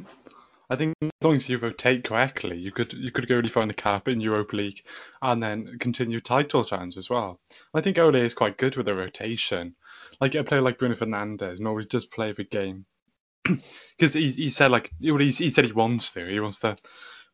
[0.71, 3.63] I think as long as you rotate correctly, you could you could go really far
[3.63, 4.83] in the cup in Europa League,
[5.23, 7.41] and then continue title challenge as well.
[7.75, 9.77] I think Ole is quite good with the rotation.
[10.21, 12.87] Like a player like Bruno Fernandes normally does play every game
[13.45, 16.27] because he, he said like he, he said he wants to.
[16.27, 16.77] He wants to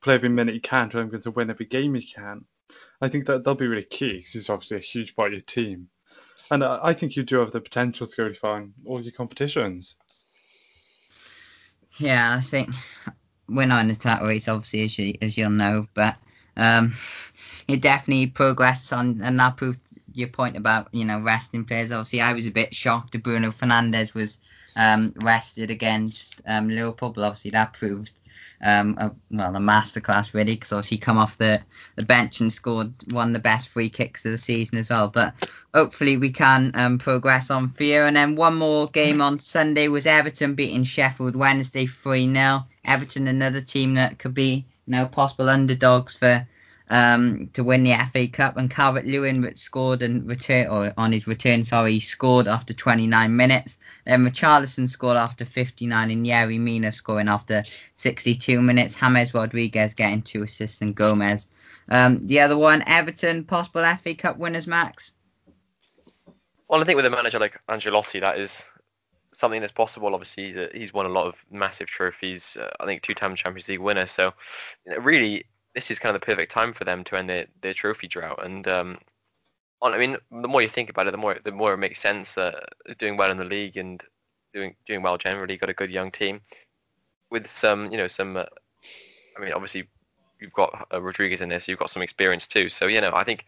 [0.03, 2.45] play every minute he can to, to win every game he can.
[3.01, 5.41] I think that they'll be really key because he's obviously a huge part of your
[5.41, 5.89] team,
[6.51, 9.01] and I, I think you do have the potential to go really far in all
[9.01, 9.97] your competitions.
[12.01, 12.71] Yeah, I think
[13.47, 16.17] we're not in the title race, obviously, as, you, as you'll know, but
[16.57, 16.95] um,
[17.69, 19.81] it definitely progressed on, and that proved
[20.15, 21.93] your point about you know resting players.
[21.93, 24.39] Obviously, I was a bit shocked that Bruno Fernandes was
[24.77, 28.13] um, rested against um, Liverpool, but obviously that proved
[28.63, 31.61] um, a, well, a masterclass really, because obviously he come off the,
[31.97, 35.09] the bench and scored one of the best free kicks of the season as well.
[35.09, 35.35] But
[35.75, 38.01] hopefully we can um, progress on for you.
[38.01, 42.65] And then one more game on Sunday was Everton beating Sheffield Wednesday 3 0.
[42.85, 46.47] Everton, another team that could be you know possible underdogs for
[46.91, 48.57] um, to win the FA Cup.
[48.57, 53.35] And Calvert Lewin scored and return or on his return, sorry, he scored after 29
[53.35, 53.79] minutes.
[54.05, 57.63] Then Richarlison scored after 59 and Yerry Mina scoring after
[57.97, 58.97] 62 minutes.
[58.97, 61.49] James Rodriguez getting two assists and Gomez.
[61.89, 65.15] Um, the other one, Everton, possible FA Cup winners, Max.
[66.69, 68.65] Well, I think with a manager like Ancelotti, that is
[69.33, 70.15] something that's possible.
[70.15, 72.57] Obviously, he's won a lot of massive trophies.
[72.61, 74.07] Uh, I think two-time Champions League winner.
[74.07, 74.35] So,
[74.87, 75.47] really,
[75.81, 78.45] this is kind of the perfect time for them to end their, their trophy drought.
[78.45, 78.99] And um,
[79.81, 82.35] I mean, the more you think about it, the more the more it makes sense.
[82.35, 82.69] that
[82.99, 84.03] doing well in the league and
[84.53, 85.57] doing doing well generally.
[85.57, 86.43] Got a good young team
[87.31, 88.37] with some, you know, some.
[88.37, 88.45] Uh,
[89.39, 89.89] I mean, obviously,
[90.39, 92.69] you've got uh, Rodriguez in there, so you've got some experience too.
[92.69, 93.47] So you know, I think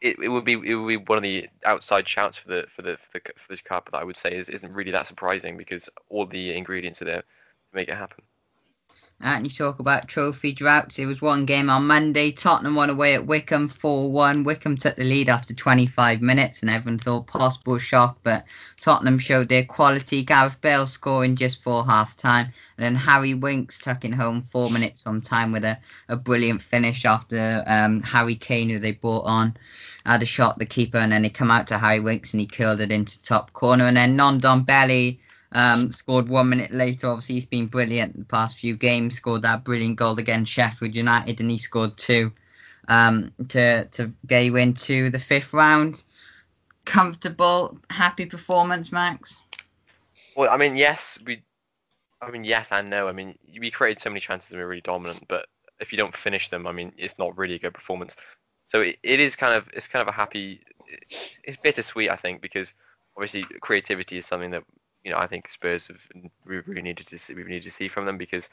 [0.00, 2.80] it, it would be it would be one of the outside shouts for the for
[2.80, 5.58] the for the, for the cup that I would say is isn't really that surprising
[5.58, 8.24] because all the ingredients are there to make it happen.
[9.24, 10.98] And you talk about trophy droughts.
[10.98, 12.30] It was one game on Monday.
[12.30, 14.44] Tottenham won away at Wycombe 4 1.
[14.44, 18.44] Wycombe took the lead after 25 minutes, and everyone thought possible shock, but
[18.82, 20.22] Tottenham showed their quality.
[20.22, 25.02] Gareth Bale scoring just for half time, and then Harry Winks tucking home four minutes
[25.02, 25.78] from time with a,
[26.10, 29.56] a brilliant finish after um, Harry Kane, who they brought on,
[30.04, 32.46] had a shot the keeper, and then he come out to Harry Winks and he
[32.46, 33.86] curled it into top corner.
[33.86, 35.18] And then Ndombele
[35.54, 37.08] um, scored one minute later.
[37.08, 39.16] Obviously, he's been brilliant the past few games.
[39.16, 42.32] Scored that brilliant goal against Sheffield United, and he scored two
[42.88, 46.02] um, to to get you into the fifth round.
[46.84, 49.40] Comfortable, happy performance, Max.
[50.36, 51.42] Well, I mean, yes, we.
[52.20, 53.06] I mean, yes and no.
[53.06, 55.46] I mean, we created so many chances and we are really dominant, but
[55.78, 58.16] if you don't finish them, I mean, it's not really a good performance.
[58.68, 60.60] So it, it is kind of it's kind of a happy.
[61.44, 62.72] It's bittersweet, I think, because
[63.16, 64.64] obviously creativity is something that
[65.04, 66.00] you know I think Spurs have
[66.46, 68.48] we really needed to see, we needed to see from them because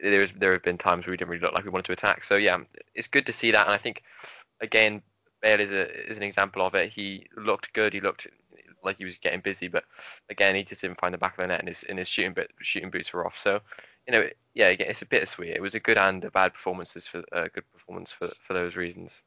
[0.00, 2.22] there's there have been times where we didn't really look like we wanted to attack.
[2.22, 2.58] So yeah,
[2.94, 4.02] it's good to see that, and I think
[4.60, 5.02] again
[5.40, 6.90] Bale is a is an example of it.
[6.90, 7.92] He looked good.
[7.92, 8.26] He looked
[8.84, 9.84] like he was getting busy, but
[10.30, 12.34] again he just didn't find the back of the net, and his and his shooting
[12.34, 13.38] bit, shooting boots were off.
[13.38, 13.60] So
[14.06, 15.50] you know yeah, again it's a bittersweet.
[15.50, 18.54] It was a good and a bad performances for a uh, good performance for for
[18.54, 19.22] those reasons.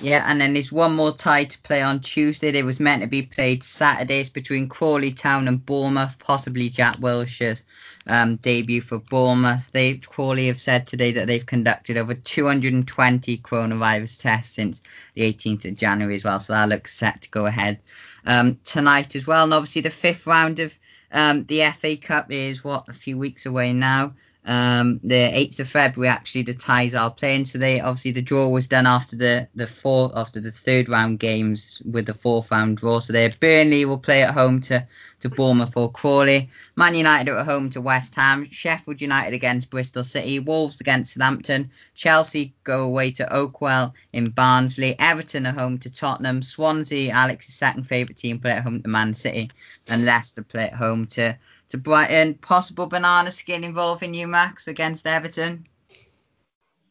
[0.00, 2.48] Yeah, and then there's one more tie to play on Tuesday.
[2.48, 7.62] It was meant to be played Saturdays between Crawley Town and Bournemouth, possibly Jack Wilshere's
[8.08, 9.70] um, debut for Bournemouth.
[9.70, 14.82] They Crawley have said today that they've conducted over 220 coronavirus tests since
[15.14, 17.78] the 18th of January as well, so that looks set to go ahead
[18.26, 19.44] um, tonight as well.
[19.44, 20.76] And obviously the fifth round of
[21.12, 24.14] Um, the FA Cup is what a few weeks away now.
[24.44, 27.44] Um, the 8th of February, actually, the ties are playing.
[27.44, 31.20] So they obviously the draw was done after the the four after the third round
[31.20, 32.98] games with the fourth round draw.
[32.98, 34.86] So they Burnley will play at home to
[35.20, 36.50] to Bournemouth or Crawley.
[36.74, 38.48] Man United are at home to West Ham.
[38.50, 40.40] Sheffield United against Bristol City.
[40.40, 41.70] Wolves against Southampton.
[41.94, 44.98] Chelsea go away to Oakwell in Barnsley.
[44.98, 46.42] Everton are home to Tottenham.
[46.42, 49.52] Swansea, Alex's second favourite team, play at home to Man City.
[49.86, 51.38] And Leicester play at home to
[51.72, 52.34] to Brighton.
[52.34, 55.66] Possible banana skin involving you, Max, against Everton.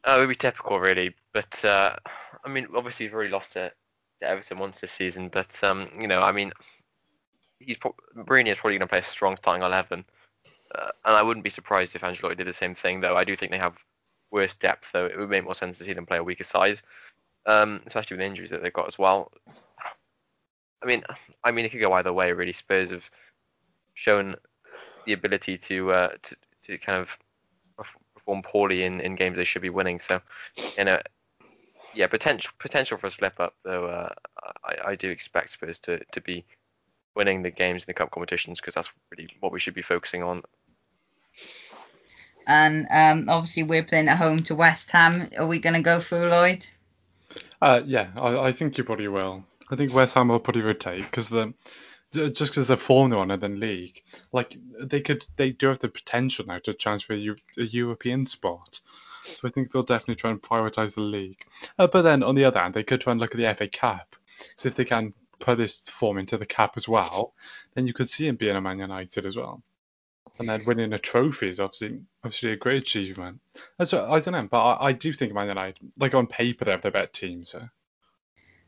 [0.03, 1.15] Uh, it would be typical, really.
[1.33, 1.95] But uh,
[2.43, 3.71] I mean, obviously, he's already lost to,
[4.21, 5.29] to Everton once this season.
[5.29, 6.51] But um, you know, I mean,
[7.59, 10.03] he's pro- Mourinho is probably going to play a strong starting eleven,
[10.75, 12.99] uh, and I wouldn't be surprised if Ancelotti did the same thing.
[12.99, 13.77] Though I do think they have
[14.31, 16.81] worse depth, though it would make more sense to see them play a weaker side,
[17.45, 19.31] um, especially with the injuries that they've got as well.
[20.83, 21.03] I mean,
[21.43, 22.53] I mean, it could go either way, really.
[22.53, 23.07] Spurs have
[23.93, 24.35] shown
[25.05, 26.35] the ability to uh, to,
[26.65, 27.17] to kind of
[27.77, 29.99] perform poorly in, in games they should be winning.
[29.99, 30.21] So,
[30.77, 30.99] you know,
[31.93, 33.85] yeah, potential potential for a slip up though.
[33.85, 34.09] Uh,
[34.63, 36.45] I, I do expect Spurs to, to be
[37.15, 40.23] winning the games in the cup competitions because that's really what we should be focusing
[40.23, 40.43] on.
[42.47, 45.29] And um, obviously we're playing at home to West Ham.
[45.37, 46.65] Are we going to go through Lloyd?
[47.61, 49.43] Uh, yeah, I, I think you probably will.
[49.69, 51.53] I think West Ham will probably rotate because the
[52.11, 55.87] just because they're form on it in league, like they could, they do have the
[55.87, 58.81] potential now to transfer a, a European spot.
[59.25, 61.45] So I think they'll definitely try and prioritise the league.
[61.77, 63.67] Uh, but then on the other hand, they could try and look at the FA
[63.67, 64.15] Cup.
[64.55, 67.33] So if they can put this form into the cap as well,
[67.75, 69.61] then you could see him being a Man United as well.
[70.39, 73.41] And then winning a trophy is obviously obviously a great achievement.
[73.77, 76.71] What, I don't know, but I, I do think Man United, like on paper, they
[76.71, 77.45] have the better team.
[77.45, 77.67] So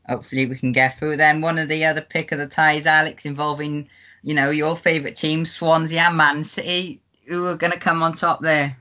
[0.08, 1.16] hopefully we can get through.
[1.16, 3.88] Then one of the other pick of the ties, Alex, involving
[4.22, 7.00] you know your favourite team, Swansea and Man City.
[7.26, 8.76] Who are going to come on top there?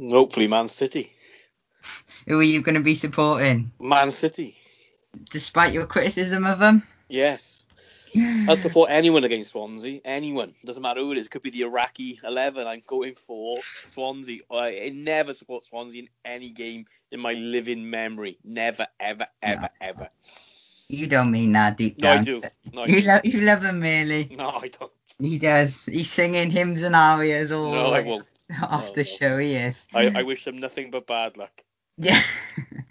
[0.00, 1.12] Hopefully, Man City.
[2.26, 3.72] Who are you going to be supporting?
[3.80, 4.56] Man City.
[5.30, 6.84] Despite your criticism of them.
[7.08, 7.60] Yes.
[8.48, 10.00] I'll support anyone against Swansea.
[10.04, 10.54] Anyone.
[10.64, 11.28] Doesn't matter who it is.
[11.28, 12.66] Could be the Iraqi 11.
[12.66, 14.40] I'm going for Swansea.
[14.50, 18.38] I never support Swansea in any game in my living memory.
[18.44, 19.68] Never, ever, ever, no.
[19.80, 20.08] ever.
[20.90, 22.18] You don't mean that deep down.
[22.18, 22.42] I do.
[22.72, 23.08] No, I you, do.
[23.08, 24.28] Lo- you love him really.
[24.36, 24.90] No, I don't.
[25.20, 25.86] He does.
[25.86, 28.26] He's singing hymns and arias all no, I won't.
[28.62, 29.04] off no, the no.
[29.04, 29.38] show.
[29.38, 29.86] He is.
[29.94, 31.62] I, I wish him nothing but bad luck.
[31.96, 32.20] Yeah.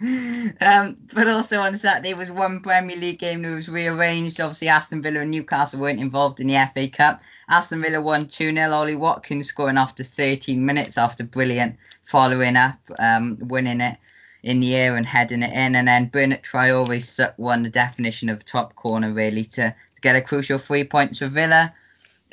[0.00, 4.40] um, but also on Saturday was one Premier League game that was rearranged.
[4.40, 7.20] Obviously, Aston Villa and Newcastle weren't involved in the FA Cup.
[7.50, 8.70] Aston Villa won 2 0.
[8.70, 13.98] Ollie Watkins scoring after 13 minutes after brilliant following up, um, winning it
[14.42, 15.76] in the air and heading it in.
[15.76, 20.56] And then Bertrand Traore won the definition of top corner, really, to, get a crucial
[20.56, 21.74] three points for Villa.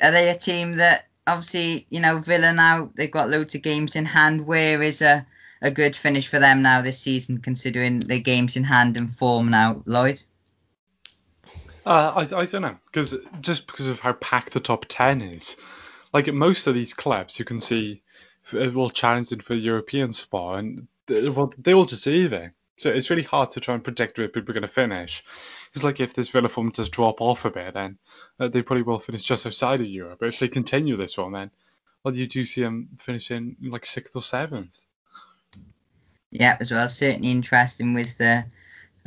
[0.00, 3.94] Are they a team that, obviously, you know, Villa now, they've got loads of games
[3.94, 4.46] in hand.
[4.46, 5.26] Where is a
[5.60, 9.50] a good finish for them now this season, considering the games in hand and form
[9.50, 10.22] now, Lloyd?
[11.84, 15.56] Uh, I, I don't know, because just because of how packed the top 10 is.
[16.12, 18.02] Like most of these clubs, you can see
[18.52, 22.52] will challenge it for the European spot, and they, well, they all deserve it.
[22.78, 25.24] So it's really hard to try and predict where people are going to finish.
[25.74, 27.98] It's like if this Villa form does drop off a bit, then
[28.38, 30.18] uh, they probably will finish just outside of Europe.
[30.20, 31.50] But if they continue this one, then
[32.04, 34.78] well, you do see them finishing like sixth or seventh.
[36.30, 36.88] Yeah, as well.
[36.88, 38.44] Certainly interesting with the,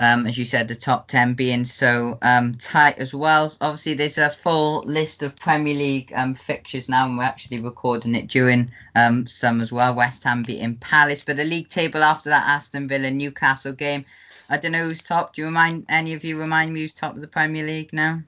[0.02, 3.54] um, as you said, the top 10 being so um, tight as well.
[3.62, 8.16] Obviously, there's a full list of Premier League um, fixtures now, and we're actually recording
[8.16, 9.94] it during um, some as well.
[9.94, 14.04] West Ham beating Palace, but the league table after that Aston Villa Newcastle game.
[14.50, 15.36] I don't know who's top.
[15.36, 18.24] Do you remind any of you remind me who's top of the Premier League now?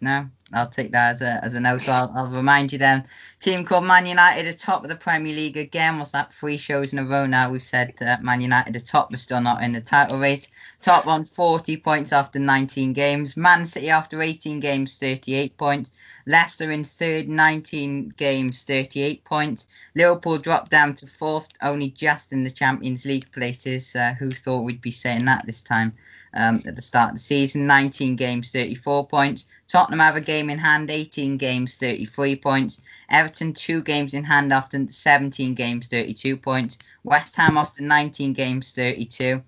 [0.00, 1.80] No, I'll take that as a as a.
[1.80, 3.04] So I'll, I'll remind you then.
[3.40, 5.98] Team called Man United are top of the Premier League again.
[5.98, 6.32] What's that?
[6.32, 7.50] Three shows in a row now.
[7.50, 10.48] We've said uh, Man United are top, but still not in the title race.
[10.80, 13.36] Top on 40 points after 19 games.
[13.36, 15.90] Man City after 18 games, 38 points.
[16.26, 19.66] Leicester in third, 19 games, 38 points.
[19.94, 23.94] Liverpool dropped down to fourth, only just in the Champions League places.
[23.94, 25.94] Uh, who thought we'd be saying that this time?
[26.34, 27.66] Um, at the start of the season.
[27.66, 29.46] 19 games, 34 points.
[29.68, 32.80] Tottenham have a game in hand, 18 games, 33 points.
[33.10, 36.78] Everton, two games in hand after 17 games, 32 points.
[37.04, 39.42] West Ham after 19 games, 32.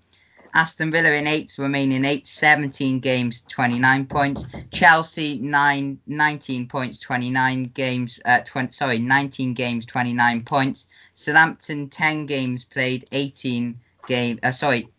[0.53, 4.45] Aston Villa in eighth, remaining eight, 17 games, 29 points.
[4.71, 10.87] Chelsea, nine, 19 points, 29 games, uh, 20, sorry, 19 games, 29 points.
[11.13, 14.89] Southampton, 10 games played, 18 game, uh, sorry,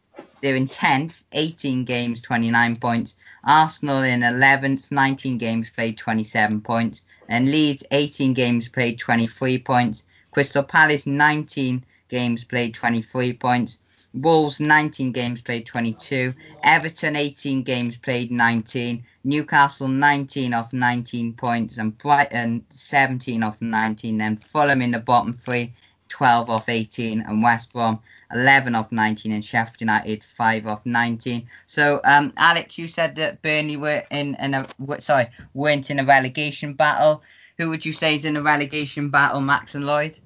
[0.43, 3.15] they're in 10th, 18 games, 29 points.
[3.45, 7.05] Arsenal in 11th, 19 games played, 27 points.
[7.29, 10.05] And Leeds, 18 games played, 23 points.
[10.33, 13.79] Crystal Palace, 19 games played, 23 points.
[14.15, 21.79] Wolves 19 games played 22, Everton 18 games played 19, Newcastle 19 off 19 points,
[21.79, 24.19] and Brighton 17 off 19.
[24.19, 25.73] Then Fulham in the bottom three,
[26.13, 27.99] 12 off 18, and West Brom
[28.35, 31.49] 11 off 19, and Sheffield United 5 off 19.
[31.65, 34.67] So, um, Alex, you said that Burnley were in, in a
[34.99, 37.23] sorry weren't in a relegation battle.
[37.57, 40.19] Who would you say is in a relegation battle, Max and Lloyd?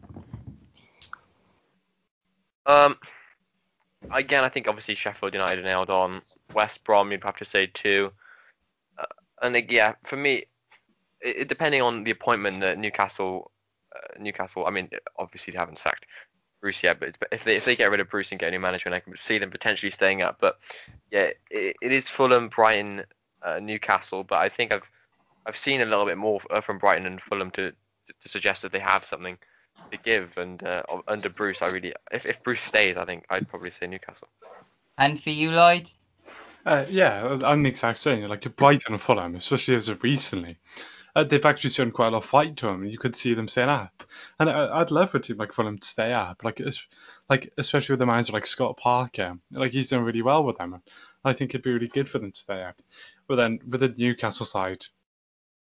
[2.66, 2.98] Um,
[4.10, 6.20] again, I think obviously Sheffield United nailed on.
[6.52, 8.10] West Brom, you'd have to say two.
[8.98, 9.04] Uh,
[9.40, 10.46] and yeah, for me,
[11.20, 13.52] it, depending on the appointment that Newcastle,
[14.20, 16.06] Newcastle, I mean, obviously they haven't sacked
[16.60, 18.60] Bruce yet, but if they if they get rid of Bruce and get a new
[18.60, 20.38] management, I can see them potentially staying up.
[20.40, 20.58] But
[21.10, 23.04] yeah, it, it is Fulham, Brighton,
[23.42, 24.88] uh, Newcastle, but I think I've
[25.46, 27.72] I've seen a little bit more uh, from Brighton and Fulham to
[28.20, 29.38] to suggest that they have something
[29.90, 30.38] to give.
[30.38, 33.86] And uh, under Bruce, I really, if, if Bruce stays, I think I'd probably say
[33.86, 34.28] Newcastle.
[34.98, 35.90] And for you, Lloyd?
[36.64, 38.22] Uh, yeah, I'm the exact same.
[38.22, 40.56] Like Brighton and Fulham, especially as of recently,
[41.16, 42.84] uh, they've actually shown quite a lot of fight to them.
[42.84, 44.04] You could see them staying up,
[44.38, 46.44] and I, would love for a team like Fulham to stay up.
[46.44, 46.60] Like,
[47.30, 50.82] like especially with the manager like Scott Parker, like he's done really well with them.
[51.24, 52.76] I think it'd be really good for them to stay up.
[53.26, 54.84] But then with the Newcastle side,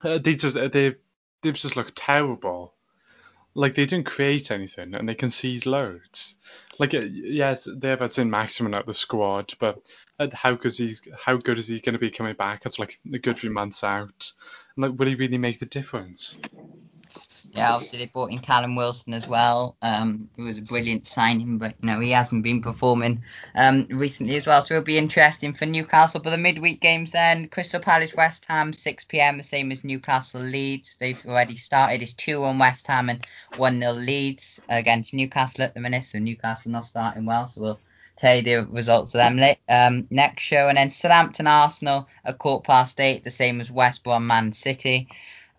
[0.03, 0.95] uh, they just they
[1.41, 2.75] they've just looked terrible
[3.55, 6.37] like they didn't create anything and they concede loads.
[6.77, 9.81] Like uh, yes, they have in Maximin at the squad, but
[10.19, 10.95] uh, how good is he?
[11.19, 13.83] How good is he going to be coming back after like a good few months
[13.83, 14.31] out?
[14.79, 16.37] Like, will he really make the difference?
[17.51, 19.75] Yeah, obviously they brought in Callum Wilson as well.
[19.81, 23.23] Um, it was a brilliant signing, but you know he hasn't been performing
[23.55, 24.61] um, recently as well.
[24.61, 26.21] So it'll be interesting for Newcastle.
[26.21, 29.37] But the midweek games then: Crystal Palace, West Ham, 6 p.m.
[29.37, 30.95] The same as Newcastle Leeds.
[30.99, 32.03] They've already started.
[32.03, 33.25] It's two on West Ham and
[33.57, 36.03] one 0 Leeds against Newcastle at the minute.
[36.03, 37.47] So Newcastle not starting well.
[37.47, 37.79] So we'll
[38.19, 40.67] tell you the results of them um, next show.
[40.67, 45.09] And then Southampton Arsenal at quarter past eight, the same as West Brom Man City.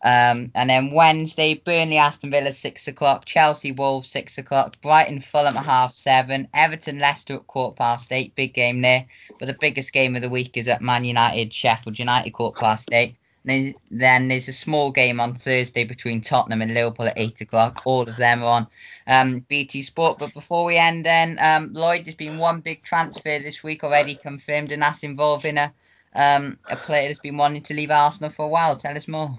[0.02, 3.26] Um, and then Wednesday, Burnley, Aston Villa, six o'clock.
[3.26, 4.80] Chelsea, Wolves, six o'clock.
[4.80, 6.48] Brighton, Fulham at half seven.
[6.54, 8.34] Everton, Leicester at quarter past eight.
[8.34, 9.06] Big game there.
[9.38, 12.88] But the biggest game of the week is at Man United, Sheffield United, quarter past
[12.92, 13.16] eight.
[13.45, 17.82] Then there's a small game on Thursday between Tottenham and Liverpool at eight o'clock.
[17.86, 18.66] All of them are on
[19.07, 20.18] um, BT Sport.
[20.18, 24.14] But before we end, then um, Lloyd, there's been one big transfer this week already
[24.14, 25.72] confirmed, and that's involving a
[26.14, 28.76] um, a player that's been wanting to leave Arsenal for a while.
[28.76, 29.38] Tell us more.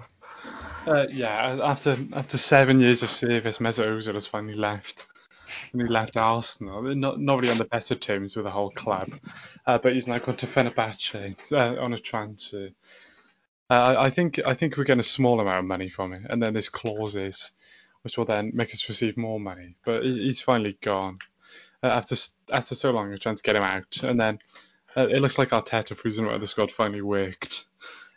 [0.88, 5.06] Uh, yeah, after after seven years of service, Mesut Ozil has finally left.
[5.74, 8.72] And he left Arsenal, not not really on the best of terms with the whole
[8.72, 9.14] club,
[9.68, 12.70] uh, but he's now gone to Fenerbahce uh, on a transfer.
[13.72, 16.44] Uh, I think I think we're getting a small amount of money from it, and
[16.44, 17.52] then there's clauses
[18.02, 19.76] which will then make us receive more money.
[19.86, 21.20] But he's finally gone
[21.82, 22.18] uh, after
[22.52, 23.08] after so long.
[23.08, 24.40] We're trying to get him out, and then
[24.98, 27.64] uh, it looks like Arteta freezing out the squad finally worked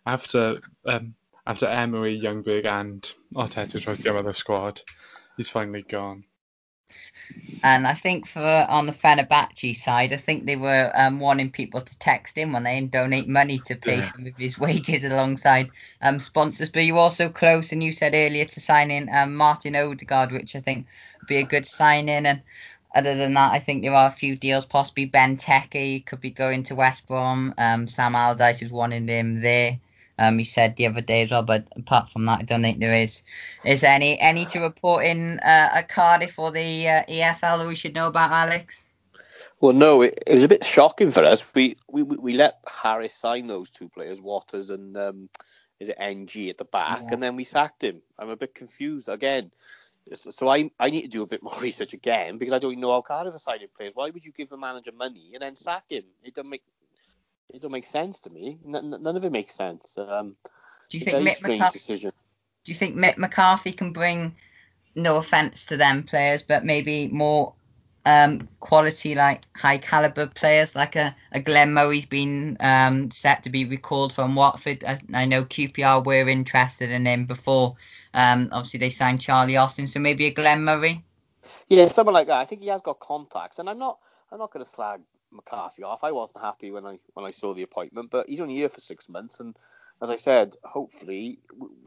[0.05, 1.15] after um,
[1.47, 4.81] after Emery, Ljungberg, and Arteta tries to get out of the squad,
[5.37, 6.25] he's finally gone.
[7.63, 11.81] And I think for on the Fenerbahce side, I think they were um, wanting people
[11.81, 14.13] to text him when they donate money to pay yeah.
[14.13, 15.71] some of his wages alongside
[16.03, 16.71] um, sponsors.
[16.71, 20.55] But you also close, and you said earlier to sign in um, Martin Odegaard, which
[20.55, 20.87] I think
[21.21, 22.27] would be a good signing.
[22.27, 22.43] And
[22.95, 24.67] other than that, I think there are a few deals.
[24.67, 27.55] Possibly Ben Benteke could be going to West Brom.
[27.57, 29.79] Um, Sam Allardyce is wanting him there.
[30.19, 31.43] Um, he said the other day as well.
[31.43, 33.23] But apart from that, I don't think there is
[33.65, 37.75] is any any to report in uh, at Cardiff or the uh, EFL that we
[37.75, 38.85] should know about, Alex.
[39.61, 41.47] Well, no, it, it, was a bit shocking for us.
[41.55, 45.29] We, we we let Harris sign those two players, Waters and um,
[45.81, 47.09] is it Ng at the back, yeah.
[47.13, 48.03] and then we sacked him.
[48.19, 49.51] I'm a bit confused again.
[50.13, 52.93] So I I need to do a bit more research again because I don't know
[52.93, 53.93] how Cardiff are signing players.
[53.95, 56.05] Why would you give the manager money and then sack him?
[56.23, 56.63] It doesn't make
[57.55, 58.59] it don't make sense to me.
[58.67, 59.97] N- none of it makes sense.
[59.97, 60.35] Um,
[60.91, 61.79] do you think Mick McCarthy?
[61.79, 62.13] Decision.
[62.65, 64.35] Do you think Mick McCarthy can bring,
[64.95, 67.55] no offense to them players, but maybe more
[68.07, 73.51] um, quality, like high caliber players, like a, a Glenn Murray's been um, set to
[73.51, 74.83] be recalled from Watford.
[74.85, 77.77] I, I, know QPR were interested in him before.
[78.15, 81.05] Um, obviously, they signed Charlie Austin, so maybe a Glenn Murray.
[81.69, 82.41] Yeah, someone like that.
[82.41, 83.99] I think he has got contacts, and I'm not.
[84.33, 85.01] I'm not going to slag
[85.35, 86.05] McCarthy off.
[86.05, 88.81] I wasn't happy when I when I saw the appointment, but he's only here for
[88.81, 89.57] six months, and
[90.03, 91.39] as I said, hopefully,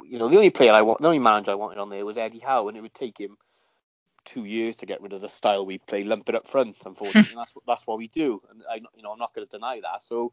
[0.06, 2.18] you know, the only player I want, the only manager I wanted on there was
[2.18, 3.38] Eddie Howe, and it would take him
[4.26, 6.78] two years to get rid of the style we play, lump it up front.
[6.86, 9.58] Unfortunately, that's what that's what we do, and I, you know, I'm not going to
[9.58, 10.02] deny that.
[10.02, 10.32] So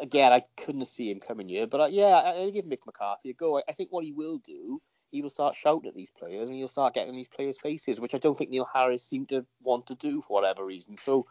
[0.00, 3.30] again, I couldn't see him coming here, but uh, yeah, I, I give Mick McCarthy
[3.30, 3.58] a go.
[3.58, 4.80] I, I think what he will do,
[5.10, 8.14] he will start shouting at these players, and he'll start getting these players' faces, which
[8.14, 10.96] I don't think Neil Harris seemed to want to do for whatever reason.
[10.96, 11.26] So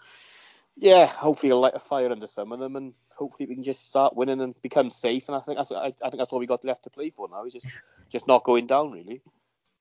[0.75, 3.85] yeah, hopefully he'll light a fire under some of them, and hopefully we can just
[3.85, 5.27] start winning and become safe.
[5.27, 7.27] And I think that's I, I think that's all we got left to play for
[7.29, 7.45] now.
[7.45, 7.67] Is just
[8.09, 9.21] just not going down really.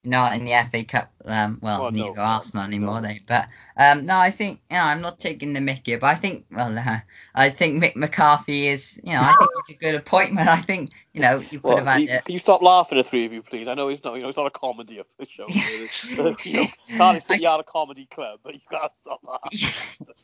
[0.05, 3.09] Not in the FA Cup, um, well, Well, neither no, Arsenal anymore, no.
[3.09, 3.21] they.
[3.25, 6.47] But um, no, I think you know, I'm not taking the Mickey, but I think
[6.51, 6.99] well, uh,
[7.35, 10.49] I think Mick McCarthy is, you know, I think it's a good appointment.
[10.49, 12.25] I think you know you could Well, have had you, it.
[12.25, 13.69] can you stop laughing, the three of you, please?
[13.69, 15.47] I know it's not, you know, it's not a comedy of the show.
[16.17, 19.71] you know, can't say you're a comedy club, but you gotta stop laughing.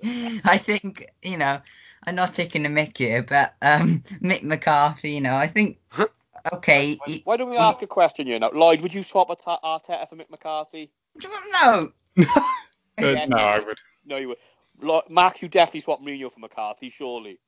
[0.44, 1.60] I think you know
[2.04, 5.78] I'm not taking the mick here, but um, Mick McCarthy, you know, I think
[6.54, 8.50] okay, he, Why don't we ask a question here now?
[8.52, 10.90] Lloyd, would you swap Ata- Arteta for Mick McCarthy?
[11.62, 11.92] no,
[12.98, 13.66] Uh, Yes, no, I would.
[13.68, 13.78] would.
[14.06, 14.38] No, you would.
[14.80, 17.38] Lo- Max, you definitely swap Mourinho for McCarthy, surely.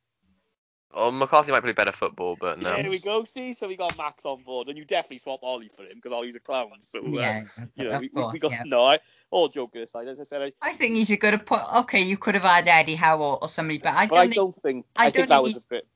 [0.93, 2.71] Oh, McCarthy might play better football, but no.
[2.83, 3.25] There we go.
[3.25, 6.13] See, so we got Max on board, and you definitely swap Ole for him because
[6.13, 6.71] Ole's a clown.
[6.85, 7.43] So uh, yeah,
[7.77, 8.63] you know, of we, we, course, we got yeah.
[8.67, 8.85] no.
[8.85, 8.99] I,
[9.31, 11.77] all joking aside, as I said, I, I think he's a good appointment.
[11.85, 14.23] Okay, you could have had Eddie Howe or, or somebody, but I but don't I
[14.25, 15.87] think don't think I I, don't think that think was a bit.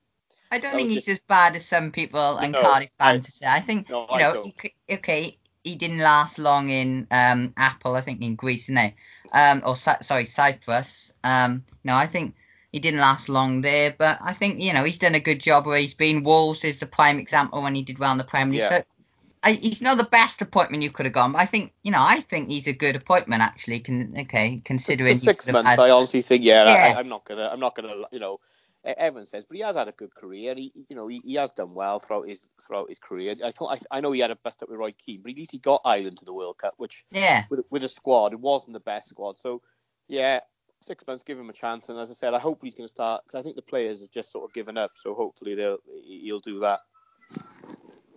[0.55, 3.35] I don't think he's just- as bad as some people and No, Cardiff I- fans
[3.35, 3.47] say.
[3.47, 7.97] I think No, you know, he okay, he didn't last long in um, APOEL.
[7.97, 8.95] I think in Greece, didn't he?
[9.33, 11.13] Um, or sorry, Cyprus.
[11.25, 12.37] Um, no, I think
[12.71, 15.67] he didn't last long there, but I think you know he's done a good job
[15.67, 16.23] where he's been.
[16.25, 18.71] Wolves is the prime example when he did well in the Premier League.
[18.71, 18.79] Yeah.
[18.79, 18.85] So
[19.43, 22.01] I, he's not the best appointment you could have gone, but I think you know
[22.03, 23.81] I think he's a good appointment actually.
[23.81, 26.95] Can okay considering six months, had- I honestly think, yeah, Yeah.
[26.97, 28.41] I, I'm not gonna, I'm not gonna, you know,
[28.85, 30.55] everyone says, but he has had a good career.
[30.55, 33.35] He, you know, he, he has done well throughout his throughout his career.
[33.45, 35.37] I thought, I, I know he had a bust up with Roy Keane, but at
[35.37, 37.45] least he got Ireland to the World Cup, which yeah.
[37.51, 39.41] with with a squad, it wasn't the best squad.
[39.41, 39.63] So,
[40.09, 40.41] yeah,
[40.81, 41.89] six months, give him a chance.
[41.89, 44.01] And as I said, I hope he's going to start because I think the players
[44.01, 44.93] have just sort of given up.
[44.95, 46.81] So hopefully they'll he'll do that.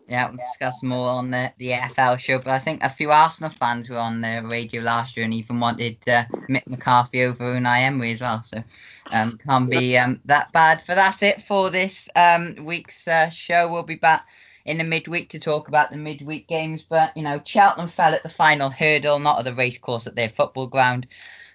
[0.08, 3.49] Yeah, we'll discuss more on the, the EFL show, but I think a few Arsenal
[3.49, 7.82] fans were on the radio last year and even wanted uh, Mick McCarthy over Unai
[7.82, 8.64] Emery as well, so
[9.12, 10.82] um, can't be um, that bad.
[10.88, 13.70] But that's it for this um, week's uh, show.
[13.70, 14.26] We'll be back
[14.64, 18.24] in the midweek to talk about the midweek games, but you know, Cheltenham fell at
[18.24, 21.08] the final hurdle, not at the racecourse at their football ground.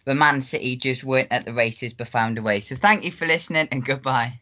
[0.05, 2.61] But Man City just weren't at the races but found a way.
[2.61, 4.42] So thank you for listening and goodbye.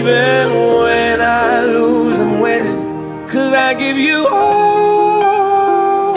[0.00, 0.48] Even
[0.80, 3.28] when I lose, I'm winning.
[3.28, 6.16] Cause I give you all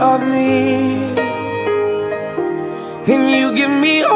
[0.00, 1.12] of me.
[3.12, 4.15] And you give me all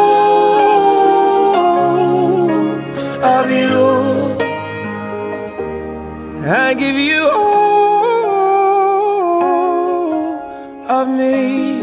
[6.53, 8.41] I give you all
[10.89, 11.79] of me.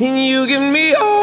[0.00, 1.17] And you give me all